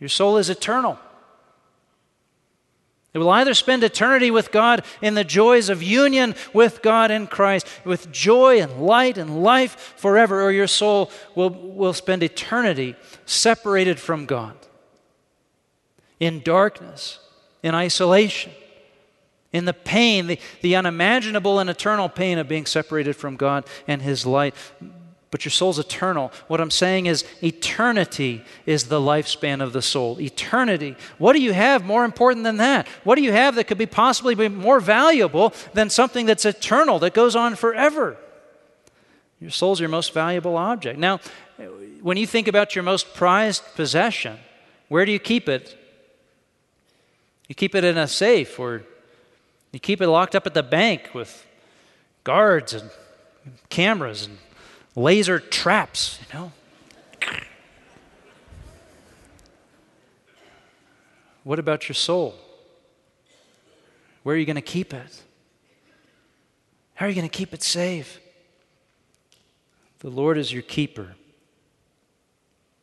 Your 0.00 0.08
soul 0.08 0.36
is 0.36 0.50
eternal. 0.50 0.98
It 3.14 3.18
will 3.18 3.30
either 3.30 3.52
spend 3.52 3.84
eternity 3.84 4.30
with 4.30 4.50
God 4.50 4.84
in 5.02 5.14
the 5.14 5.24
joys 5.24 5.68
of 5.68 5.82
union 5.82 6.34
with 6.54 6.80
God 6.80 7.10
in 7.10 7.26
Christ, 7.26 7.66
with 7.84 8.10
joy 8.10 8.60
and 8.60 8.80
light 8.80 9.18
and 9.18 9.42
life 9.42 9.94
forever, 9.96 10.42
or 10.42 10.50
your 10.50 10.66
soul 10.66 11.10
will, 11.34 11.50
will 11.50 11.92
spend 11.92 12.22
eternity 12.22 12.96
separated 13.26 14.00
from 14.00 14.24
God 14.24 14.56
in 16.20 16.40
darkness, 16.40 17.18
in 17.62 17.74
isolation, 17.74 18.52
in 19.52 19.66
the 19.66 19.74
pain, 19.74 20.28
the, 20.28 20.38
the 20.62 20.74
unimaginable 20.74 21.58
and 21.58 21.68
eternal 21.68 22.08
pain 22.08 22.38
of 22.38 22.48
being 22.48 22.64
separated 22.64 23.14
from 23.14 23.36
God 23.36 23.66
and 23.86 24.00
His 24.00 24.24
light 24.24 24.54
but 25.32 25.46
your 25.46 25.50
soul's 25.50 25.78
eternal. 25.78 26.30
What 26.46 26.60
I'm 26.60 26.70
saying 26.70 27.06
is, 27.06 27.24
eternity 27.42 28.44
is 28.66 28.84
the 28.84 29.00
lifespan 29.00 29.62
of 29.62 29.72
the 29.72 29.80
soul. 29.80 30.20
Eternity. 30.20 30.94
What 31.16 31.32
do 31.32 31.40
you 31.40 31.54
have 31.54 31.86
more 31.86 32.04
important 32.04 32.44
than 32.44 32.58
that? 32.58 32.86
What 33.02 33.16
do 33.16 33.22
you 33.22 33.32
have 33.32 33.54
that 33.54 33.64
could 33.64 33.78
be 33.78 33.86
possibly 33.86 34.34
be 34.34 34.48
more 34.48 34.78
valuable 34.78 35.54
than 35.72 35.88
something 35.88 36.26
that's 36.26 36.44
eternal, 36.44 36.98
that 36.98 37.14
goes 37.14 37.34
on 37.34 37.56
forever? 37.56 38.18
Your 39.40 39.50
soul's 39.50 39.80
your 39.80 39.88
most 39.88 40.12
valuable 40.12 40.58
object. 40.58 40.98
Now, 40.98 41.18
when 42.02 42.18
you 42.18 42.26
think 42.26 42.46
about 42.46 42.76
your 42.76 42.82
most 42.82 43.14
prized 43.14 43.64
possession, 43.74 44.38
where 44.88 45.06
do 45.06 45.12
you 45.12 45.18
keep 45.18 45.48
it? 45.48 45.78
You 47.48 47.54
keep 47.54 47.74
it 47.74 47.84
in 47.84 47.96
a 47.96 48.06
safe, 48.06 48.58
or 48.58 48.82
you 49.72 49.80
keep 49.80 50.02
it 50.02 50.08
locked 50.08 50.34
up 50.34 50.46
at 50.46 50.52
the 50.52 50.62
bank 50.62 51.08
with 51.14 51.46
guards 52.22 52.74
and 52.74 52.90
cameras 53.70 54.26
and 54.26 54.36
laser 54.94 55.38
traps, 55.38 56.18
you 56.20 56.38
know. 56.38 56.52
What 61.44 61.58
about 61.58 61.88
your 61.88 61.94
soul? 61.94 62.34
Where 64.22 64.36
are 64.36 64.38
you 64.38 64.46
going 64.46 64.56
to 64.56 64.62
keep 64.62 64.94
it? 64.94 65.22
How 66.94 67.06
are 67.06 67.08
you 67.08 67.14
going 67.14 67.28
to 67.28 67.36
keep 67.36 67.52
it 67.52 67.62
safe? 67.62 68.20
The 70.00 70.10
Lord 70.10 70.38
is 70.38 70.52
your 70.52 70.62
keeper, 70.62 71.14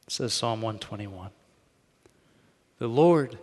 says 0.08 0.34
Psalm 0.34 0.62
121. 0.62 1.30
The 2.80 2.88
Lord 2.88 3.38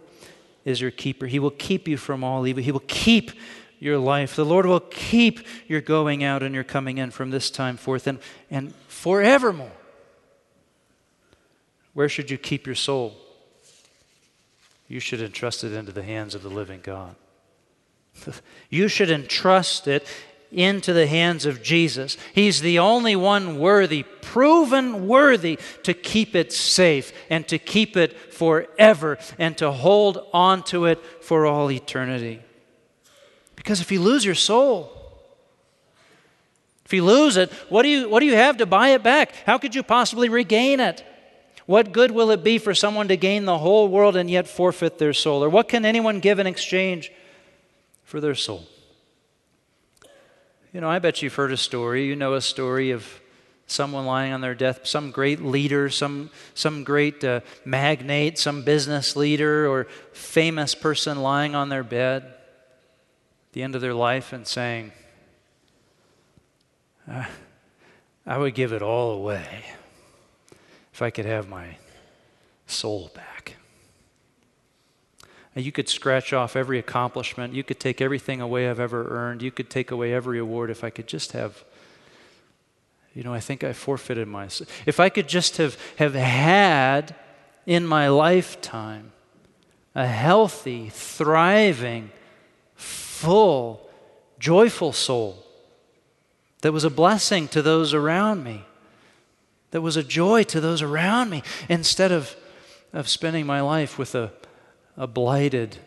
is 0.64 0.80
your 0.80 0.90
keeper. 0.90 1.26
He 1.26 1.38
will 1.38 1.50
keep 1.50 1.86
you 1.86 1.96
from 1.96 2.24
all 2.24 2.46
evil. 2.46 2.62
He 2.62 2.72
will 2.72 2.82
keep 2.86 3.30
your 3.78 3.98
life. 3.98 4.36
The 4.36 4.44
Lord 4.44 4.66
will 4.66 4.80
keep 4.80 5.40
your 5.66 5.80
going 5.80 6.24
out 6.24 6.42
and 6.42 6.54
your 6.54 6.64
coming 6.64 6.98
in 6.98 7.10
from 7.10 7.30
this 7.30 7.50
time 7.50 7.76
forth 7.76 8.06
and, 8.06 8.18
and 8.50 8.74
forevermore. 8.88 9.72
Where 11.94 12.08
should 12.08 12.30
you 12.30 12.38
keep 12.38 12.66
your 12.66 12.74
soul? 12.74 13.16
You 14.88 15.00
should 15.00 15.20
entrust 15.20 15.64
it 15.64 15.72
into 15.72 15.92
the 15.92 16.02
hands 16.02 16.34
of 16.34 16.42
the 16.42 16.50
living 16.50 16.80
God. 16.82 17.16
You 18.68 18.88
should 18.88 19.10
entrust 19.10 19.86
it 19.86 20.06
into 20.50 20.92
the 20.92 21.06
hands 21.06 21.46
of 21.46 21.62
Jesus. 21.62 22.16
He's 22.34 22.60
the 22.60 22.78
only 22.78 23.14
one 23.14 23.58
worthy, 23.58 24.02
proven 24.02 25.06
worthy, 25.06 25.58
to 25.84 25.94
keep 25.94 26.34
it 26.34 26.52
safe 26.52 27.12
and 27.30 27.46
to 27.48 27.58
keep 27.58 27.96
it 27.96 28.32
forever 28.32 29.18
and 29.38 29.56
to 29.58 29.70
hold 29.70 30.26
on 30.32 30.62
to 30.64 30.86
it 30.86 31.04
for 31.22 31.46
all 31.46 31.70
eternity. 31.70 32.42
Because 33.56 33.80
if 33.80 33.90
you 33.90 34.00
lose 34.00 34.24
your 34.24 34.34
soul, 34.34 34.92
if 36.84 36.92
you 36.92 37.02
lose 37.04 37.36
it, 37.36 37.50
what 37.68 37.82
do 37.82 37.88
you, 37.88 38.08
what 38.08 38.20
do 38.20 38.26
you 38.26 38.36
have 38.36 38.58
to 38.58 38.66
buy 38.66 38.90
it 38.90 39.02
back? 39.02 39.34
How 39.44 39.58
could 39.58 39.74
you 39.74 39.82
possibly 39.82 40.28
regain 40.28 40.78
it? 40.78 41.04
What 41.66 41.90
good 41.90 42.12
will 42.12 42.30
it 42.30 42.44
be 42.44 42.58
for 42.58 42.74
someone 42.74 43.08
to 43.08 43.16
gain 43.16 43.44
the 43.44 43.58
whole 43.58 43.88
world 43.88 44.14
and 44.14 44.30
yet 44.30 44.46
forfeit 44.46 44.98
their 44.98 45.12
soul? 45.12 45.42
Or 45.42 45.48
what 45.48 45.68
can 45.68 45.84
anyone 45.84 46.20
give 46.20 46.38
in 46.38 46.46
exchange 46.46 47.10
for 48.04 48.20
their 48.20 48.36
soul? 48.36 48.66
You 50.72 50.80
know, 50.80 50.88
I 50.88 51.00
bet 51.00 51.22
you've 51.22 51.34
heard 51.34 51.50
a 51.50 51.56
story. 51.56 52.06
You 52.06 52.14
know 52.14 52.34
a 52.34 52.40
story 52.40 52.92
of 52.92 53.04
someone 53.66 54.06
lying 54.06 54.32
on 54.32 54.42
their 54.42 54.54
death, 54.54 54.86
some 54.86 55.10
great 55.10 55.42
leader, 55.42 55.90
some, 55.90 56.30
some 56.54 56.84
great 56.84 57.24
uh, 57.24 57.40
magnate, 57.64 58.38
some 58.38 58.62
business 58.62 59.16
leader, 59.16 59.66
or 59.66 59.88
famous 60.12 60.72
person 60.76 61.20
lying 61.20 61.56
on 61.56 61.68
their 61.68 61.82
bed 61.82 62.35
the 63.56 63.62
end 63.62 63.74
of 63.74 63.80
their 63.80 63.94
life 63.94 64.34
and 64.34 64.46
saying, 64.46 64.92
I 67.08 68.36
would 68.36 68.54
give 68.54 68.70
it 68.74 68.82
all 68.82 69.12
away 69.12 69.64
if 70.92 71.00
I 71.00 71.08
could 71.08 71.24
have 71.24 71.48
my 71.48 71.78
soul 72.66 73.10
back. 73.14 73.56
you 75.54 75.72
could 75.72 75.88
scratch 75.88 76.34
off 76.34 76.54
every 76.54 76.78
accomplishment. 76.78 77.54
You 77.54 77.64
could 77.64 77.80
take 77.80 78.02
everything 78.02 78.42
away 78.42 78.68
I've 78.68 78.78
ever 78.78 79.08
earned. 79.08 79.40
You 79.40 79.50
could 79.50 79.70
take 79.70 79.90
away 79.90 80.12
every 80.12 80.38
award 80.38 80.68
if 80.68 80.84
I 80.84 80.90
could 80.90 81.06
just 81.06 81.32
have, 81.32 81.64
you 83.14 83.22
know, 83.22 83.32
I 83.32 83.40
think 83.40 83.64
I 83.64 83.72
forfeited 83.72 84.28
my. 84.28 84.50
If 84.84 85.00
I 85.00 85.08
could 85.08 85.28
just 85.28 85.56
have, 85.56 85.78
have 85.96 86.14
had 86.14 87.14
in 87.64 87.86
my 87.86 88.08
lifetime 88.08 89.12
a 89.94 90.06
healthy, 90.06 90.90
thriving, 90.90 92.10
full, 93.16 93.88
joyful 94.38 94.92
soul 94.92 95.42
that 96.60 96.72
was 96.72 96.84
a 96.84 96.90
blessing 96.90 97.48
to 97.48 97.62
those 97.62 97.94
around 97.94 98.44
me, 98.44 98.64
that 99.70 99.80
was 99.80 99.96
a 99.96 100.02
joy 100.02 100.42
to 100.44 100.60
those 100.60 100.82
around 100.82 101.30
me, 101.30 101.42
instead 101.68 102.12
of, 102.12 102.36
of 102.92 103.08
spending 103.08 103.46
my 103.46 103.60
life 103.60 103.98
with 103.98 104.14
a, 104.14 104.32
a 104.96 105.06
blighted, 105.06 105.78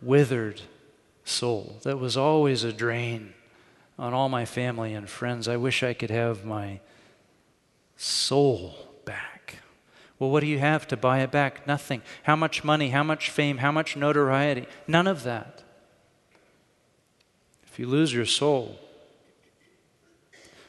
withered 0.00 0.62
soul 1.24 1.76
that 1.82 1.98
was 1.98 2.16
always 2.16 2.64
a 2.64 2.72
drain 2.72 3.34
on 3.98 4.14
all 4.14 4.28
my 4.28 4.44
family 4.44 4.94
and 4.94 5.08
friends. 5.08 5.46
I 5.46 5.56
wish 5.56 5.82
I 5.82 5.92
could 5.92 6.10
have 6.10 6.44
my 6.44 6.80
soul 7.96 8.74
back. 9.04 9.56
Well, 10.18 10.30
what 10.30 10.40
do 10.40 10.46
you 10.46 10.58
have 10.58 10.88
to 10.88 10.96
buy 10.96 11.20
it 11.20 11.30
back? 11.30 11.66
Nothing. 11.66 12.00
How 12.22 12.36
much 12.36 12.64
money? 12.64 12.90
How 12.90 13.02
much 13.02 13.30
fame? 13.30 13.58
How 13.58 13.72
much 13.72 13.96
notoriety? 13.96 14.66
None 14.86 15.06
of 15.06 15.22
that 15.24 15.64
you 17.78 17.86
lose 17.86 18.12
your 18.12 18.26
soul. 18.26 18.78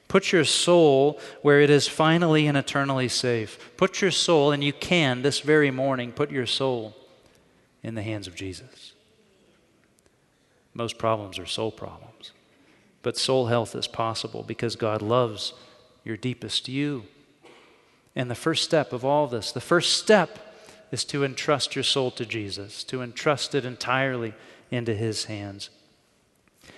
Put 0.08 0.34
your 0.34 0.44
soul 0.44 1.20
where 1.42 1.62
it 1.62 1.70
is 1.70 1.88
finally 1.88 2.46
and 2.46 2.58
eternally 2.58 3.08
safe. 3.08 3.72
Put 3.78 4.02
your 4.02 4.12
soul, 4.12 4.52
and 4.52 4.64
you 4.64 4.74
can 4.74 5.22
this 5.22 5.40
very 5.40 5.72
morning, 5.72 6.12
put 6.12 6.32
your 6.32 6.46
soul 6.46 6.96
in 7.82 7.96
the 7.96 8.02
hands 8.02 8.28
of 8.28 8.36
Jesus. 8.36 8.92
Most 10.74 10.98
problems 10.98 11.40
are 11.40 11.46
soul 11.46 11.72
problems. 11.72 12.32
But 13.04 13.18
soul 13.18 13.48
health 13.48 13.74
is 13.76 13.88
possible 13.88 14.44
because 14.44 14.76
God 14.76 15.02
loves 15.02 15.54
your 16.04 16.18
deepest 16.18 16.68
you. 16.68 17.04
And 18.16 18.30
the 18.30 18.36
first 18.36 18.64
step 18.64 18.94
of 18.94 19.06
all 19.06 19.28
this, 19.28 19.52
the 19.52 19.62
first 19.62 19.98
step 19.98 20.40
is 20.92 21.06
to 21.06 21.24
entrust 21.24 21.76
your 21.76 21.84
soul 21.84 22.12
to 22.12 22.26
Jesus, 22.26 22.84
to 22.86 23.02
entrust 23.02 23.56
it 23.56 23.66
entirely 23.66 24.34
into 24.70 24.94
His 24.94 25.26
hands. 25.26 25.70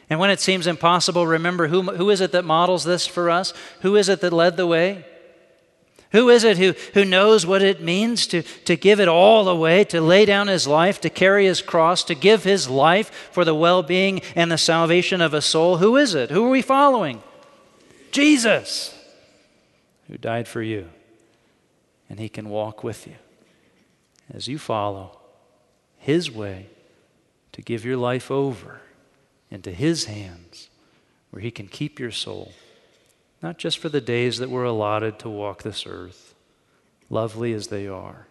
And 0.10 0.20
when 0.20 0.30
it 0.30 0.40
seems 0.40 0.68
impossible, 0.68 1.26
remember 1.26 1.68
who, 1.68 1.82
who 1.82 2.10
is 2.10 2.22
it 2.22 2.32
that 2.34 2.46
models 2.46 2.84
this 2.84 3.08
for 3.08 3.30
us? 3.30 3.54
Who 3.82 3.96
is 3.96 4.10
it 4.10 4.22
that 4.22 4.34
led 4.34 4.58
the 4.58 4.68
way? 4.68 5.06
Who 6.12 6.30
is 6.30 6.44
it 6.44 6.60
who, 6.60 6.76
who 6.94 7.04
knows 7.04 7.44
what 7.46 7.64
it 7.64 7.82
means 7.82 8.28
to, 8.28 8.44
to 8.44 8.76
give 8.76 9.00
it 9.00 9.08
all 9.08 9.50
away, 9.50 9.84
to 9.86 10.00
lay 10.00 10.26
down 10.26 10.48
his 10.48 10.68
life, 10.68 11.02
to 11.02 11.10
carry 11.10 11.46
his 11.46 11.64
cross, 11.64 12.04
to 12.04 12.14
give 12.14 12.44
his 12.44 12.70
life 12.70 13.10
for 13.32 13.44
the 13.44 13.56
well 13.56 13.82
being 13.82 14.22
and 14.36 14.52
the 14.52 14.58
salvation 14.60 15.22
of 15.22 15.34
a 15.34 15.42
soul? 15.42 15.78
Who 15.78 15.98
is 15.98 16.14
it? 16.14 16.30
Who 16.30 16.46
are 16.46 16.52
we 16.52 16.62
following? 16.62 17.24
Jesus, 18.12 18.96
who 20.08 20.20
died 20.20 20.48
for 20.48 20.62
you. 20.62 20.90
And 22.08 22.20
he 22.20 22.30
can 22.30 22.50
walk 22.50 22.84
with 22.84 23.08
you 23.08 23.16
as 24.32 24.48
you 24.48 24.60
follow 24.60 25.20
his 25.98 26.30
way 26.30 26.70
to 27.54 27.64
give 27.64 27.84
your 27.84 27.98
life 27.98 28.30
over 28.30 28.83
into 29.54 29.72
His 29.72 30.06
hands 30.06 30.70
where 31.30 31.42
He 31.42 31.52
can 31.52 31.68
keep 31.68 32.00
your 32.00 32.12
soul, 32.12 32.54
not 33.42 33.58
just 33.58 33.78
for 33.78 33.88
the 33.88 34.02
days 34.02 34.40
that 34.40 34.50
were 34.50 34.66
allotted 34.66 35.20
to 35.20 35.30
walk 35.30 35.62
this 35.62 35.86
earth, 35.88 36.34
lovely 37.10 37.54
as 37.54 37.68
they 37.68 37.88
are, 37.88 38.26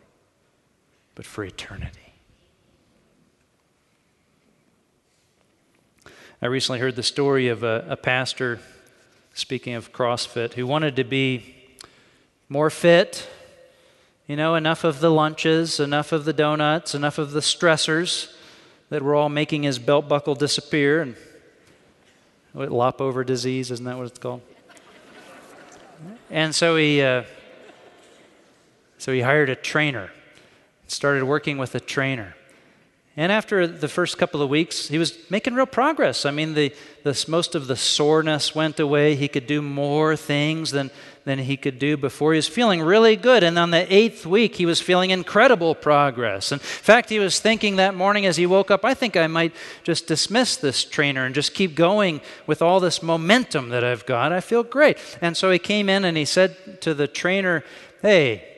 but 1.14 1.24
for 1.24 1.44
eternity. 1.44 1.98
I 6.42 6.46
recently 6.46 6.80
heard 6.80 6.96
the 6.96 7.04
story 7.04 7.46
of 7.46 7.62
a, 7.62 7.86
a 7.88 7.96
pastor, 7.96 8.58
speaking 9.32 9.74
of 9.74 9.92
CrossFit, 9.92 10.54
who 10.54 10.66
wanted 10.66 10.96
to 10.96 11.04
be 11.04 11.54
more 12.48 12.68
fit, 12.68 13.28
you 14.26 14.34
know, 14.34 14.56
enough 14.56 14.82
of 14.82 14.98
the 14.98 15.10
lunches, 15.10 15.78
enough 15.78 16.10
of 16.10 16.24
the 16.24 16.32
donuts, 16.32 16.96
enough 16.96 17.18
of 17.18 17.30
the 17.30 17.40
stressors 17.40 18.32
that 18.92 19.00
were 19.00 19.14
all 19.14 19.30
making 19.30 19.62
his 19.62 19.78
belt 19.78 20.06
buckle 20.06 20.34
disappear 20.34 21.00
and 21.00 21.16
what, 22.52 22.70
lop 22.70 23.00
over 23.00 23.24
disease, 23.24 23.70
isn't 23.70 23.86
that 23.86 23.96
what 23.96 24.06
it's 24.06 24.18
called? 24.18 24.42
And 26.28 26.54
so 26.54 26.76
he, 26.76 27.00
uh, 27.00 27.22
so 28.98 29.10
he 29.14 29.22
hired 29.22 29.48
a 29.48 29.56
trainer, 29.56 30.10
started 30.88 31.24
working 31.24 31.56
with 31.56 31.74
a 31.74 31.80
trainer. 31.80 32.36
And 33.16 33.32
after 33.32 33.66
the 33.66 33.88
first 33.88 34.18
couple 34.18 34.42
of 34.42 34.50
weeks, 34.50 34.88
he 34.88 34.98
was 34.98 35.18
making 35.30 35.54
real 35.54 35.64
progress. 35.64 36.26
I 36.26 36.30
mean, 36.30 36.52
the, 36.52 36.74
the, 37.02 37.24
most 37.28 37.54
of 37.54 37.68
the 37.68 37.76
soreness 37.76 38.54
went 38.54 38.78
away. 38.78 39.14
He 39.14 39.26
could 39.26 39.46
do 39.46 39.62
more 39.62 40.16
things 40.16 40.70
than, 40.70 40.90
than 41.24 41.38
he 41.38 41.56
could 41.56 41.78
do 41.78 41.96
before. 41.96 42.32
He 42.32 42.38
was 42.38 42.48
feeling 42.48 42.82
really 42.82 43.16
good. 43.16 43.42
And 43.42 43.58
on 43.58 43.70
the 43.70 43.92
eighth 43.92 44.26
week, 44.26 44.56
he 44.56 44.66
was 44.66 44.80
feeling 44.80 45.10
incredible 45.10 45.74
progress. 45.74 46.50
In 46.50 46.58
fact, 46.58 47.10
he 47.10 47.18
was 47.18 47.38
thinking 47.38 47.76
that 47.76 47.94
morning 47.94 48.26
as 48.26 48.36
he 48.36 48.46
woke 48.46 48.70
up, 48.70 48.84
I 48.84 48.94
think 48.94 49.16
I 49.16 49.26
might 49.28 49.54
just 49.84 50.06
dismiss 50.06 50.56
this 50.56 50.84
trainer 50.84 51.24
and 51.24 51.34
just 51.34 51.54
keep 51.54 51.74
going 51.74 52.20
with 52.46 52.60
all 52.60 52.80
this 52.80 53.02
momentum 53.02 53.68
that 53.68 53.84
I've 53.84 54.04
got. 54.04 54.32
I 54.32 54.40
feel 54.40 54.62
great. 54.62 54.98
And 55.20 55.36
so 55.36 55.50
he 55.50 55.58
came 55.58 55.88
in 55.88 56.04
and 56.04 56.16
he 56.16 56.24
said 56.24 56.80
to 56.82 56.94
the 56.94 57.06
trainer, 57.06 57.62
Hey, 58.00 58.48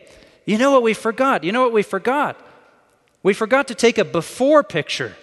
you 0.46 0.56
know 0.56 0.70
what 0.70 0.82
we 0.82 0.94
forgot? 0.94 1.44
You 1.44 1.52
know 1.52 1.62
what 1.62 1.72
we 1.72 1.82
forgot? 1.82 2.40
We 3.22 3.34
forgot 3.34 3.68
to 3.68 3.74
take 3.74 3.98
a 3.98 4.04
before 4.04 4.62
picture 4.62 5.16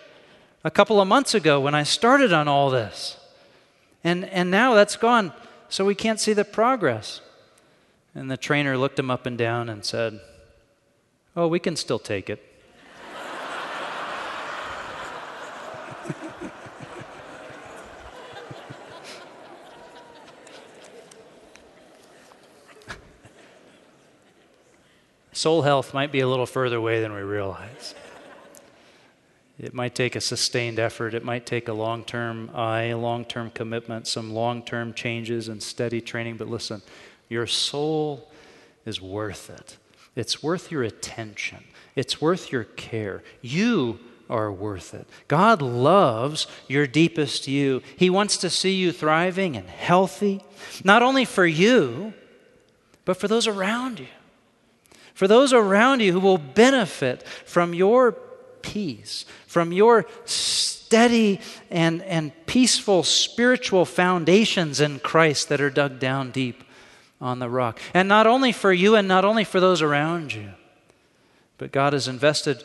a 0.64 0.72
couple 0.72 1.02
of 1.02 1.08
months 1.08 1.34
ago 1.34 1.60
when 1.60 1.76
I 1.76 1.84
started 1.84 2.34
on 2.34 2.48
all 2.48 2.70
this. 2.70 3.18
And, 4.04 4.26
and 4.26 4.50
now 4.50 4.74
that's 4.74 4.96
gone, 4.96 5.34
so 5.70 5.86
we 5.86 5.96
can't 5.96 6.20
see 6.20 6.34
the 6.34 6.46
progress. 6.46 7.22
And 8.14 8.30
the 8.30 8.38
trainer 8.38 8.78
looked 8.78 9.00
him 9.00 9.10
up 9.10 9.26
and 9.26 9.38
down 9.38 9.70
and 9.70 9.86
said, 9.86 10.20
Oh, 11.36 11.48
we 11.48 11.60
can 11.60 11.76
still 11.76 12.00
take 12.00 12.30
it. 12.30 12.52
soul 25.42 25.64
health 25.64 25.92
might 25.92 26.12
be 26.12 26.20
a 26.20 26.28
little 26.28 26.46
further 26.46 26.78
away 26.78 27.02
than 27.02 27.12
we 27.14 27.22
realize. 27.22 27.96
It 29.58 29.74
might 29.74 29.96
take 29.96 30.16
a 30.16 30.22
sustained 30.22 30.78
effort. 30.78 31.16
It 31.16 31.24
might 31.24 31.48
take 31.48 31.68
a 31.68 31.74
long 31.74 32.04
term 32.04 32.52
eye, 32.54 32.84
a 32.84 32.98
long 32.98 33.26
term 33.26 33.50
commitment, 33.50 34.06
some 34.06 34.34
long 34.34 34.62
term 34.62 34.94
changes 34.94 35.48
and 35.48 35.62
steady 35.62 36.00
training. 36.00 36.38
But 36.38 36.48
listen, 36.48 36.84
your 37.32 37.48
soul 37.48 38.30
is 38.86 39.02
worth 39.02 39.50
it. 39.50 39.78
It's 40.16 40.44
worth 40.44 40.72
your 40.72 40.84
attention, 40.84 41.64
it's 41.96 42.22
worth 42.22 42.52
your 42.52 42.66
care. 42.66 43.24
You 43.42 44.00
are 44.30 44.52
worth 44.52 44.94
it. 44.94 45.08
God 45.28 45.62
loves 45.62 46.48
your 46.68 46.88
deepest 46.88 47.50
you. 47.50 47.82
He 47.98 48.10
wants 48.10 48.38
to 48.38 48.50
see 48.50 48.76
you 48.76 48.94
thriving 48.94 49.58
and 49.58 49.68
healthy, 49.68 50.42
not 50.86 51.02
only 51.02 51.26
for 51.26 51.46
you, 51.46 52.14
but 53.04 53.18
for 53.18 53.28
those 53.28 53.46
around 53.46 54.00
you 54.00 54.08
for 55.22 55.28
those 55.28 55.54
around 55.54 56.00
you 56.02 56.14
who 56.14 56.20
will 56.20 56.40
benefit 56.40 57.22
from 57.46 57.76
your 57.76 58.14
peace, 58.64 59.26
from 59.46 59.72
your 59.72 60.08
steady 60.26 61.40
and, 61.70 62.02
and 62.02 62.32
peaceful 62.48 63.04
spiritual 63.04 63.86
foundations 63.86 64.80
in 64.80 64.98
Christ 64.98 65.50
that 65.50 65.62
are 65.62 65.70
dug 65.70 66.00
down 66.00 66.32
deep 66.32 66.64
on 67.22 67.40
the 67.40 67.50
rock. 67.50 67.80
And 67.94 68.10
not 68.10 68.28
only 68.28 68.52
for 68.52 68.74
you 68.74 68.96
and 68.96 69.08
not 69.08 69.24
only 69.24 69.44
for 69.44 69.60
those 69.60 69.82
around 69.82 70.34
you, 70.34 70.50
but 71.58 71.72
God 71.72 71.94
has 71.94 72.08
invested 72.08 72.64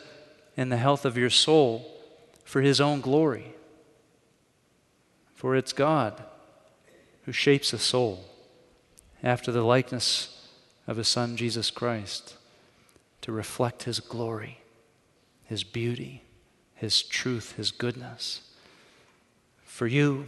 in 0.57 0.69
the 0.69 0.77
health 0.77 1.05
of 1.05 1.17
your 1.17 1.29
soul 1.29 1.89
for 2.43 2.61
His 2.61 2.81
own 2.81 2.99
glory. 2.99 3.53
For 5.35 5.55
it's 5.55 5.71
God 5.71 6.23
who 7.25 7.31
shapes 7.31 7.71
a 7.73 7.77
soul 7.77 8.25
after 9.21 9.51
the 9.51 9.61
likeness 9.61 10.47
of 10.87 10.97
His 10.97 11.07
Son, 11.07 11.37
Jesus 11.37 11.69
Christ 11.69 12.35
to 13.21 13.31
reflect 13.31 13.83
His 13.83 13.99
glory, 13.99 14.59
His 15.43 15.63
beauty, 15.63 16.23
His 16.75 17.03
truth, 17.03 17.55
His 17.57 17.71
goodness. 17.71 18.41
For 19.63 19.85
you, 19.85 20.27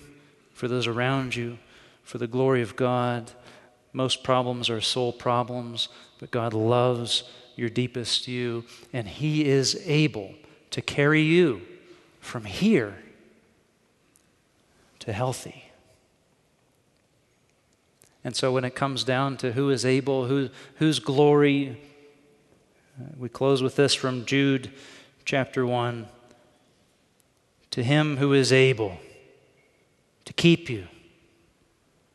for 0.53 0.67
those 0.67 0.85
around 0.85 1.35
you, 1.35 1.57
for 2.03 2.17
the 2.17 2.27
glory 2.27 2.61
of 2.61 2.75
God, 2.75 3.31
most 3.93 4.23
problems 4.23 4.69
are 4.69 4.81
soul 4.81 5.11
problems, 5.11 5.89
but 6.19 6.31
God 6.31 6.53
loves 6.53 7.23
your 7.55 7.69
deepest 7.69 8.27
you, 8.27 8.65
and 8.93 9.07
He 9.07 9.45
is 9.45 9.81
able 9.85 10.33
to 10.71 10.81
carry 10.81 11.21
you 11.21 11.61
from 12.19 12.45
here 12.45 12.97
to 14.99 15.11
healthy. 15.13 15.65
And 18.23 18.35
so 18.35 18.51
when 18.51 18.65
it 18.65 18.75
comes 18.75 19.03
down 19.03 19.37
to 19.37 19.53
who 19.53 19.69
is 19.69 19.85
able, 19.85 20.25
who, 20.25 20.49
whose 20.75 20.99
glory 20.99 21.77
uh, 22.99 23.05
we 23.17 23.29
close 23.29 23.61
with 23.63 23.75
this 23.75 23.93
from 23.93 24.25
Jude 24.25 24.71
chapter 25.23 25.65
1. 25.65 26.07
To 27.71 27.83
him 27.83 28.17
who 28.17 28.33
is 28.33 28.51
able 28.51 28.97
to 30.25 30.33
keep 30.33 30.69
you 30.69 30.87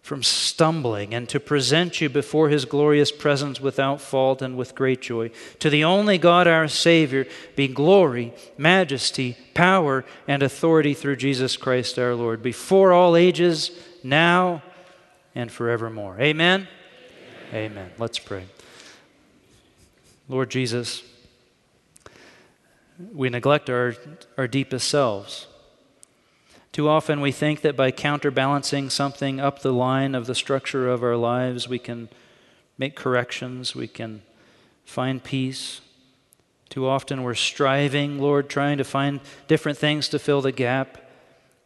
from 0.04 0.22
stumbling 0.22 1.14
and 1.14 1.30
to 1.30 1.40
present 1.40 1.98
you 1.98 2.10
before 2.10 2.50
his 2.50 2.66
glorious 2.66 3.10
presence 3.10 3.58
without 3.58 4.02
fault 4.02 4.42
and 4.42 4.54
with 4.54 4.74
great 4.74 5.00
joy. 5.00 5.30
To 5.60 5.70
the 5.70 5.82
only 5.82 6.18
God 6.18 6.46
our 6.46 6.68
Savior 6.68 7.26
be 7.56 7.68
glory, 7.68 8.34
majesty, 8.58 9.34
power, 9.54 10.04
and 10.28 10.42
authority 10.42 10.92
through 10.92 11.16
Jesus 11.16 11.56
Christ 11.56 11.98
our 11.98 12.14
Lord, 12.14 12.42
before 12.42 12.92
all 12.92 13.16
ages, 13.16 13.70
now 14.02 14.62
and 15.34 15.50
forevermore. 15.50 16.20
Amen. 16.20 16.68
Amen. 17.48 17.72
Amen. 17.72 17.90
Let's 17.96 18.18
pray. 18.18 18.44
Lord 20.28 20.50
Jesus, 20.50 21.02
we 23.14 23.30
neglect 23.30 23.70
our, 23.70 23.94
our 24.36 24.48
deepest 24.48 24.86
selves. 24.86 25.46
Too 26.74 26.88
often 26.88 27.20
we 27.20 27.30
think 27.30 27.60
that 27.60 27.76
by 27.76 27.92
counterbalancing 27.92 28.90
something 28.90 29.38
up 29.38 29.60
the 29.60 29.72
line 29.72 30.16
of 30.16 30.26
the 30.26 30.34
structure 30.34 30.88
of 30.88 31.04
our 31.04 31.14
lives, 31.14 31.68
we 31.68 31.78
can 31.78 32.08
make 32.76 32.96
corrections, 32.96 33.76
we 33.76 33.86
can 33.86 34.22
find 34.84 35.22
peace. 35.22 35.82
Too 36.70 36.84
often 36.84 37.22
we're 37.22 37.36
striving, 37.36 38.18
Lord, 38.18 38.48
trying 38.48 38.78
to 38.78 38.84
find 38.84 39.20
different 39.46 39.78
things 39.78 40.08
to 40.08 40.18
fill 40.18 40.40
the 40.40 40.50
gap 40.50 40.98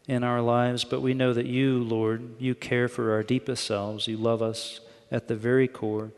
in 0.07 0.23
our 0.23 0.42
lives, 0.42 0.85
but 0.85 1.01
we 1.01 1.14
know 1.14 1.33
that 1.33 1.47
you, 1.47 1.83
Lord, 1.83 2.38
you 2.38 2.55
care 2.55 2.87
for 2.87 3.12
our 3.12 3.23
deepest 3.23 3.64
selves. 3.64 4.09
You 4.09 4.18
love 4.18 4.42
us 4.42 4.81
at 5.11 5.27
the 5.27 5.37
very 5.37 5.68
core 5.68 6.11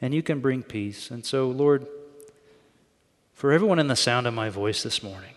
and 0.00 0.14
you 0.14 0.22
can 0.22 0.38
bring 0.38 0.62
peace. 0.62 1.10
And 1.10 1.26
so, 1.26 1.48
Lord, 1.48 1.84
for 3.34 3.50
everyone 3.50 3.80
in 3.80 3.88
the 3.88 3.96
sound 3.96 4.28
of 4.28 4.34
my 4.34 4.50
voice 4.50 4.84
this 4.84 5.02
morning, 5.02 5.34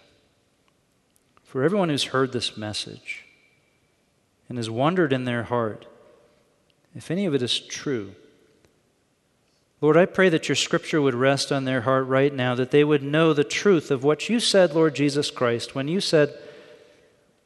for 1.53 1.61
everyone 1.61 1.89
who's 1.89 2.05
heard 2.05 2.31
this 2.31 2.57
message 2.57 3.25
and 4.49 4.57
has 4.57 4.71
wondered 4.71 5.13
in 5.13 5.25
their 5.25 5.43
heart 5.43 5.85
if 6.95 7.11
any 7.11 7.27
of 7.27 7.35
it 7.35 7.43
is 7.43 7.59
true, 7.59 8.15
Lord, 9.79 9.95
I 9.95 10.07
pray 10.07 10.29
that 10.29 10.49
your 10.49 10.55
scripture 10.55 10.99
would 10.99 11.13
rest 11.13 11.51
on 11.51 11.65
their 11.65 11.81
heart 11.81 12.07
right 12.07 12.33
now, 12.33 12.55
that 12.55 12.71
they 12.71 12.83
would 12.83 13.03
know 13.03 13.33
the 13.33 13.43
truth 13.43 13.91
of 13.91 14.03
what 14.03 14.29
you 14.29 14.39
said, 14.39 14.73
Lord 14.73 14.95
Jesus 14.95 15.29
Christ, 15.29 15.75
when 15.75 15.87
you 15.87 16.01
said, 16.01 16.35